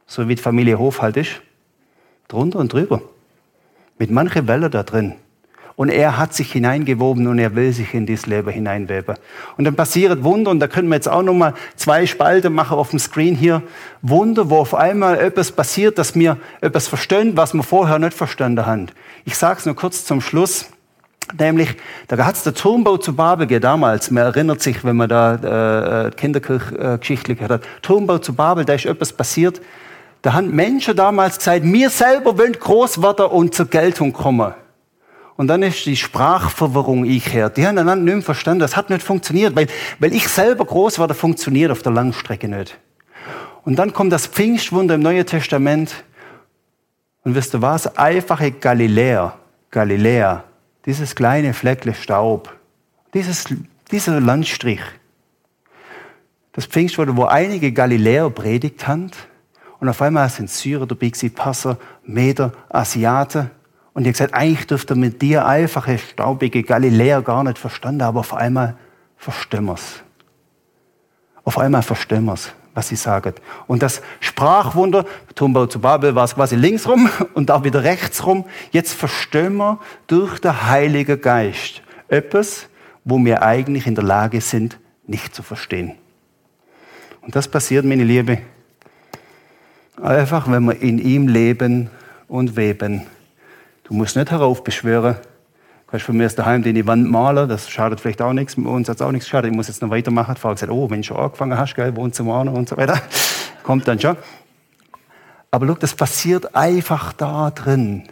So 0.06 0.26
wie 0.28 0.34
die 0.34 0.42
Familie 0.42 0.78
Hof 0.78 1.02
halt 1.02 1.16
ist. 1.16 1.40
Drunter 2.28 2.58
und 2.58 2.72
drüber. 2.72 3.02
mit 4.00 4.10
manchen 4.10 4.48
Wellen 4.48 4.70
da 4.70 4.82
drin. 4.82 5.14
Und 5.80 5.88
er 5.88 6.18
hat 6.18 6.34
sich 6.34 6.52
hineingewoben 6.52 7.26
und 7.26 7.38
er 7.38 7.54
will 7.54 7.72
sich 7.72 7.94
in 7.94 8.04
dieses 8.04 8.26
Leben 8.26 8.50
hineinweben. 8.50 9.14
Und 9.56 9.64
dann 9.64 9.76
passiert 9.76 10.22
Wunder, 10.22 10.50
und 10.50 10.60
da 10.60 10.68
können 10.68 10.88
wir 10.88 10.96
jetzt 10.96 11.08
auch 11.08 11.22
nochmal 11.22 11.54
zwei 11.74 12.04
Spalten 12.04 12.52
machen 12.52 12.76
auf 12.76 12.90
dem 12.90 12.98
Screen 12.98 13.34
hier. 13.34 13.62
Wunder, 14.02 14.50
wo 14.50 14.58
auf 14.58 14.74
einmal 14.74 15.18
etwas 15.18 15.50
passiert, 15.50 15.96
dass 15.96 16.14
wir 16.14 16.36
etwas 16.60 16.86
verstehen, 16.86 17.34
was 17.34 17.54
wir 17.54 17.62
vorher 17.62 17.98
nicht 17.98 18.12
verstanden 18.12 18.66
haben. 18.66 18.88
Ich 19.24 19.38
sage 19.38 19.60
es 19.60 19.64
nur 19.64 19.74
kurz 19.74 20.04
zum 20.04 20.20
Schluss. 20.20 20.66
Nämlich, 21.38 21.74
da 22.08 22.26
hat 22.26 22.34
es 22.34 22.42
der 22.42 22.52
Turmbau 22.52 22.98
zu 22.98 23.16
Babel 23.16 23.46
gegeben, 23.46 23.62
damals. 23.62 24.10
Man 24.10 24.24
erinnert 24.24 24.60
sich, 24.60 24.84
wenn 24.84 24.96
man 24.96 25.08
da 25.08 26.08
äh, 26.08 26.10
Kinderkirchgeschichtlich 26.10 27.40
äh, 27.40 27.44
hat. 27.44 27.62
Turmbau 27.80 28.18
zu 28.18 28.34
Babel, 28.34 28.66
da 28.66 28.74
ist 28.74 28.84
etwas 28.84 29.14
passiert. 29.14 29.62
Da 30.20 30.34
haben 30.34 30.54
Menschen 30.54 30.94
damals 30.94 31.38
gesagt, 31.38 31.62
wir 31.64 31.88
selber 31.88 32.36
wollen 32.36 32.52
groß 32.52 33.00
werden 33.00 33.28
und 33.28 33.54
zur 33.54 33.64
Geltung 33.64 34.12
kommen. 34.12 34.52
Und 35.40 35.46
dann 35.46 35.62
ist 35.62 35.86
die 35.86 35.96
Sprachverwirrung 35.96 37.02
her. 37.04 37.48
Die 37.48 37.66
haben 37.66 37.78
einander 37.78 38.04
nicht 38.04 38.14
mehr 38.14 38.22
verstanden. 38.22 38.60
Das 38.60 38.76
hat 38.76 38.90
nicht 38.90 39.02
funktioniert, 39.02 39.56
weil, 39.56 39.68
weil 39.98 40.12
ich 40.12 40.28
selber 40.28 40.66
groß 40.66 40.98
war, 40.98 41.08
das 41.08 41.16
funktioniert 41.16 41.70
auf 41.70 41.80
der 41.80 41.92
Langstrecke 41.92 42.46
nicht. 42.46 42.78
Und 43.64 43.76
dann 43.76 43.94
kommt 43.94 44.12
das 44.12 44.26
Pfingstwunder 44.26 44.96
im 44.96 45.00
Neuen 45.00 45.24
Testament. 45.24 46.04
Und 47.24 47.34
wisst 47.36 47.54
ihr 47.54 47.62
was? 47.62 47.96
Einfache 47.96 48.50
Galiläer, 48.52 49.38
Galiläa, 49.70 50.44
dieses 50.84 51.14
kleine 51.14 51.54
Fleckle 51.54 51.94
Staub, 51.94 52.54
dieses, 53.14 53.46
dieser 53.90 54.20
Landstrich. 54.20 54.82
Das 56.52 56.66
Pfingstwunder, 56.66 57.16
wo 57.16 57.24
einige 57.24 57.72
Galiläer 57.72 58.28
predigt 58.28 58.86
haben. 58.86 59.10
Und 59.78 59.88
auf 59.88 60.02
einmal 60.02 60.28
sind 60.28 60.50
Syrer 60.50 60.86
dabei 60.86 61.08
gewesen, 61.08 61.32
Passer, 61.32 61.78
Meder, 62.04 62.52
Asiaten. 62.68 63.50
Und 63.92 64.06
ich 64.06 64.12
gesagt, 64.12 64.34
eigentlich 64.34 64.66
dürfte 64.66 64.94
mit 64.94 65.20
dir 65.20 65.46
einfache, 65.46 65.98
staubige 65.98 66.62
Galiläer 66.62 67.22
gar 67.22 67.42
nicht 67.42 67.58
verstanden, 67.58 68.02
aber 68.02 68.20
auf 68.20 68.34
einmal 68.34 68.76
verstehen 69.16 69.66
wir's. 69.66 70.02
Auf 71.44 71.58
einmal 71.58 71.82
verstehen 71.82 72.24
wir's, 72.24 72.52
was 72.74 72.88
sie 72.88 72.96
sagen. 72.96 73.34
Und 73.66 73.82
das 73.82 74.00
Sprachwunder, 74.20 75.04
Turmbau 75.34 75.66
zu 75.66 75.80
Babel 75.80 76.14
war 76.14 76.24
es 76.24 76.34
quasi 76.34 76.54
links 76.54 76.86
rum 76.86 77.10
und 77.34 77.50
da 77.50 77.64
wieder 77.64 77.82
rechts 77.82 78.24
rum. 78.24 78.44
Jetzt 78.70 78.92
verstehen 78.92 79.56
wir 79.56 79.80
durch 80.06 80.38
den 80.38 80.68
Heiligen 80.68 81.20
Geist 81.20 81.82
etwas, 82.08 82.68
wo 83.04 83.18
wir 83.24 83.42
eigentlich 83.42 83.86
in 83.86 83.94
der 83.94 84.04
Lage 84.04 84.40
sind, 84.40 84.78
nicht 85.06 85.34
zu 85.34 85.42
verstehen. 85.42 85.94
Und 87.22 87.34
das 87.34 87.48
passiert, 87.48 87.84
meine 87.84 88.04
Liebe, 88.04 88.38
einfach, 90.00 90.50
wenn 90.50 90.64
wir 90.64 90.80
in 90.80 90.98
ihm 90.98 91.28
leben 91.28 91.90
und 92.28 92.56
weben. 92.56 93.06
Du 93.90 93.96
musst 93.96 94.14
nicht 94.14 94.30
heraufbeschwören. 94.30 95.14
Du 95.14 95.90
kannst 95.90 96.06
von 96.06 96.16
mir 96.16 96.26
aus 96.26 96.36
daheim 96.36 96.62
die 96.62 96.86
Wand 96.86 97.10
malen, 97.10 97.48
das 97.48 97.68
schadet 97.68 97.98
vielleicht 97.98 98.22
auch 98.22 98.32
nichts. 98.32 98.54
Uns 98.54 98.88
hat 98.88 98.96
es 98.96 99.02
auch 99.02 99.10
nichts 99.10 99.26
geschadet. 99.26 99.50
Ich 99.50 99.56
muss 99.56 99.66
jetzt 99.66 99.82
noch 99.82 99.90
weitermachen. 99.90 100.36
Die 100.36 100.40
Frau 100.40 100.52
gesagt, 100.52 100.70
oh, 100.70 100.88
wenn 100.88 101.00
du 101.00 101.08
schon 101.08 101.16
angefangen 101.16 101.58
hast, 101.58 101.74
gell, 101.74 101.96
Wohnzimmer 101.96 102.40
und 102.40 102.68
so 102.68 102.76
weiter. 102.76 103.02
Kommt 103.64 103.88
dann 103.88 103.98
schon. 103.98 104.16
Aber 105.50 105.66
schau, 105.66 105.74
das 105.74 105.92
passiert 105.96 106.54
einfach 106.54 107.12
da 107.14 107.50
drin, 107.50 108.04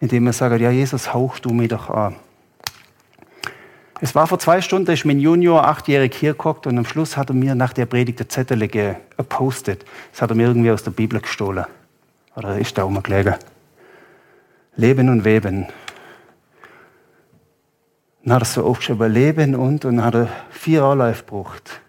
indem 0.00 0.24
wir 0.24 0.34
sagen, 0.34 0.62
ja, 0.62 0.70
Jesus, 0.70 1.14
hauch 1.14 1.38
du 1.38 1.48
mich 1.48 1.68
doch 1.68 1.88
an. 1.88 2.16
Es 4.02 4.14
war 4.14 4.26
vor 4.26 4.38
zwei 4.38 4.60
Stunden, 4.60 4.84
da 4.84 4.92
ist 4.92 5.06
mein 5.06 5.18
Junior 5.18 5.66
achtjährig 5.66 6.14
hier 6.14 6.32
geguckt 6.32 6.66
und 6.66 6.76
am 6.76 6.84
Schluss 6.84 7.16
hat 7.16 7.30
er 7.30 7.34
mir 7.34 7.54
nach 7.54 7.72
der 7.72 7.86
Predigt 7.86 8.18
der 8.18 8.28
Zettel 8.28 8.68
gepostet. 8.68 9.86
Das 10.12 10.20
hat 10.20 10.30
er 10.30 10.36
mir 10.36 10.48
irgendwie 10.48 10.70
aus 10.70 10.82
der 10.82 10.90
Bibel 10.90 11.20
gestohlen. 11.20 11.64
Oder 12.36 12.58
ist 12.58 12.76
da 12.76 12.82
rumgelegen. 12.82 13.36
Leben 14.80 15.10
und 15.10 15.26
Weben. 15.26 15.66
Dann 18.24 18.34
hat 18.34 18.42
er 18.42 18.46
so 18.46 18.64
aufgeschrieben, 18.64 19.12
Leben 19.12 19.54
und, 19.54 19.84
und 19.84 19.96
dann 19.96 20.04
hat 20.04 20.14
er 20.14 20.28
vier 20.48 20.84
Anläufe 20.84 21.22
gebraucht. 21.22 21.82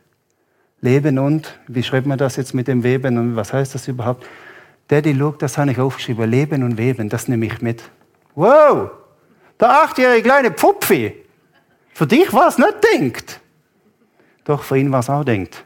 Leben 0.82 1.18
und, 1.18 1.58
wie 1.68 1.84
schreibt 1.84 2.06
man 2.06 2.18
das 2.18 2.36
jetzt 2.36 2.54
mit 2.54 2.68
dem 2.68 2.84
Weben 2.84 3.18
und 3.18 3.38
was 3.38 3.54
heißt 3.54 3.76
das 3.76 3.88
überhaupt? 3.88 4.28
Daddy, 4.90 5.14
look, 5.14 5.40
das 5.40 5.58
habe 5.58 5.72
ich 5.72 5.80
aufgeschrieben, 5.80 6.30
Leben 6.30 6.64
und 6.64 6.78
Weben, 6.78 7.08
das 7.08 7.30
nehme 7.30 7.46
ich 7.46 7.62
mit. 7.62 7.82
Wow, 8.36 8.92
der 9.58 9.70
achtjährige 9.70 10.24
kleine 10.24 10.52
Pupfi. 10.52 11.14
Für 11.94 12.08
dich 12.08 12.34
war 12.34 12.50
es 12.50 12.58
nicht 12.58 12.76
denkt. 12.94 13.40
Doch 14.44 14.64
für 14.64 14.78
ihn 14.78 14.92
war 14.92 15.00
es 15.00 15.10
auch 15.10 15.24
denkt. 15.24 15.64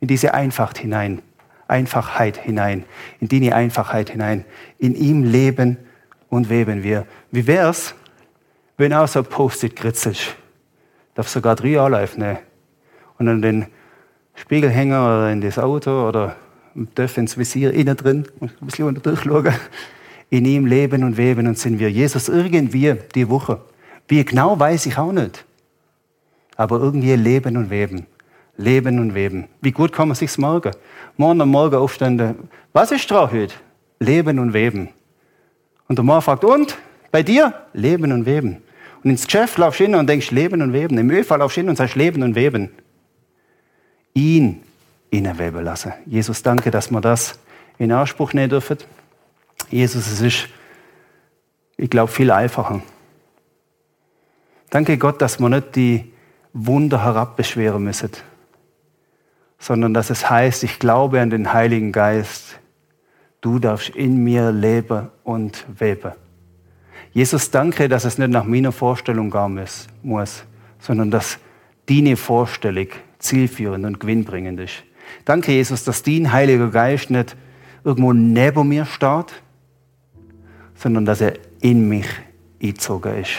In 0.00 0.08
diese 0.08 0.34
Einfachheit 0.34 0.78
hinein, 0.78 1.22
Einfachheit 1.68 2.36
hinein, 2.36 2.84
in 3.20 3.28
die 3.28 3.52
Einfachheit 3.52 4.10
hinein, 4.10 4.44
in 4.78 4.96
ihm 4.96 5.22
leben 5.22 5.78
und 6.28 6.48
weben 6.48 6.82
wir. 6.82 7.06
Wie 7.30 7.46
wär's, 7.46 7.94
wenn 8.76 8.92
auch 8.92 9.08
so 9.08 9.20
ein 9.20 9.26
Post-it 9.26 9.76
kritzelst? 9.76 10.36
Darf 11.14 11.28
sogar 11.28 11.54
drei 11.54 11.78
anlaufen 11.78 12.20
ne? 12.20 12.38
und 13.18 13.28
an 13.28 13.42
den 13.42 13.66
Spiegelhänger 14.34 15.00
oder 15.00 15.32
in 15.32 15.40
das 15.40 15.58
Auto 15.58 16.08
oder 16.08 16.36
darf 16.94 17.16
ins 17.18 17.38
Visier 17.38 17.72
innen 17.72 17.96
drin, 17.96 18.26
ein 18.40 18.50
bisschen 18.60 18.86
unter 18.86 19.00
durchschauen. 19.00 19.54
In 20.30 20.44
ihm 20.46 20.66
leben 20.66 21.04
und 21.04 21.16
weben 21.16 21.46
und 21.46 21.58
sind 21.58 21.78
wir. 21.78 21.90
Jesus 21.90 22.28
irgendwie 22.28 22.96
die 23.14 23.28
Woche. 23.28 23.60
Wie 24.08 24.24
genau 24.24 24.58
weiß 24.58 24.86
ich 24.86 24.98
auch 24.98 25.12
nicht. 25.12 25.44
Aber 26.56 26.80
irgendwie 26.80 27.14
leben 27.14 27.56
und 27.56 27.70
weben. 27.70 28.06
Leben 28.56 28.98
und 28.98 29.14
weben. 29.14 29.48
Wie 29.60 29.72
gut 29.72 29.92
kann 29.92 30.08
man 30.08 30.14
sich's 30.16 30.38
morgen? 30.38 30.72
Morgen 31.16 31.40
am 31.40 31.50
Morgen 31.50 31.76
aufstehen. 31.76 32.48
Was 32.72 32.90
ist 32.90 33.08
dran 33.10 33.30
heute? 33.30 33.54
Leben 34.00 34.38
und 34.38 34.52
weben. 34.52 34.88
Und 35.94 35.98
der 35.98 36.04
Mann 36.06 36.22
fragt, 36.22 36.42
und? 36.42 36.76
Bei 37.12 37.22
dir? 37.22 37.54
Leben 37.72 38.10
und 38.10 38.26
Weben. 38.26 38.64
Und 39.04 39.10
ins 39.10 39.26
Geschäft 39.26 39.58
laufst 39.58 39.78
du 39.78 39.84
hin 39.84 39.94
und 39.94 40.08
denkst, 40.08 40.32
Leben 40.32 40.60
und 40.60 40.72
Weben. 40.72 40.98
Im 40.98 41.08
ÖV 41.08 41.36
laufst 41.36 41.56
du 41.56 41.60
hin 41.60 41.68
und 41.68 41.76
sagst, 41.76 41.94
Leben 41.94 42.24
und 42.24 42.34
Weben. 42.34 42.70
Ihn 44.12 44.64
innenweben 45.10 45.62
lassen. 45.62 45.92
Jesus, 46.04 46.42
danke, 46.42 46.72
dass 46.72 46.90
wir 46.90 47.00
das 47.00 47.38
in 47.78 47.92
Anspruch 47.92 48.32
nehmen 48.32 48.50
dürfen. 48.50 48.78
Jesus, 49.70 50.08
es 50.10 50.20
ist, 50.20 50.48
ich 51.76 51.90
glaube, 51.90 52.10
viel 52.10 52.32
einfacher. 52.32 52.82
Danke 54.70 54.98
Gott, 54.98 55.22
dass 55.22 55.38
wir 55.38 55.48
nicht 55.48 55.76
die 55.76 56.12
Wunder 56.52 57.04
herabbeschweren 57.04 57.84
müssen, 57.84 58.10
sondern 59.60 59.94
dass 59.94 60.10
es 60.10 60.28
heißt, 60.28 60.64
ich 60.64 60.80
glaube 60.80 61.20
an 61.20 61.30
den 61.30 61.52
Heiligen 61.52 61.92
Geist, 61.92 62.58
Du 63.44 63.58
darfst 63.58 63.90
in 63.90 64.24
mir 64.24 64.50
leben 64.50 65.08
und 65.22 65.66
weben. 65.78 66.12
Jesus, 67.12 67.50
danke, 67.50 67.90
dass 67.90 68.06
es 68.06 68.16
nicht 68.16 68.30
nach 68.30 68.46
meiner 68.46 68.72
Vorstellung 68.72 69.30
gehen 69.30 69.60
muss, 70.02 70.44
sondern 70.78 71.10
dass 71.10 71.38
deine 71.84 72.16
Vorstellung 72.16 72.86
zielführend 73.18 73.84
und 73.84 74.00
gewinnbringend 74.00 74.60
ist. 74.60 74.84
Danke, 75.26 75.52
Jesus, 75.52 75.84
dass 75.84 76.02
dein 76.02 76.32
Heiliger 76.32 76.70
Geist 76.70 77.10
nicht 77.10 77.36
irgendwo 77.84 78.14
neben 78.14 78.66
mir 78.66 78.86
steht, 78.86 79.42
sondern 80.74 81.04
dass 81.04 81.20
er 81.20 81.34
in 81.60 81.86
mich 81.86 82.08
eingezogen 82.62 83.14
ist. 83.18 83.34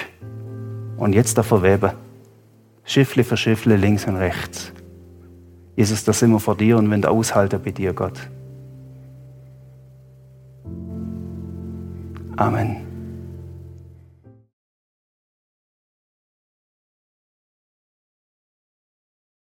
Und 0.98 1.14
jetzt 1.14 1.36
davon 1.36 1.64
weben. 1.64 1.94
Schiffle 2.84 3.24
für 3.24 3.38
Schiffle, 3.38 3.76
links 3.76 4.06
und 4.06 4.18
rechts. 4.18 4.72
Jesus, 5.76 6.04
das 6.04 6.20
sind 6.20 6.30
wir 6.30 6.40
vor 6.40 6.56
dir 6.56 6.78
und 6.78 6.92
wenn 6.92 7.04
aushalten 7.06 7.60
bei 7.60 7.72
dir, 7.72 7.92
Gott. 7.92 8.30
Amen. 12.38 12.85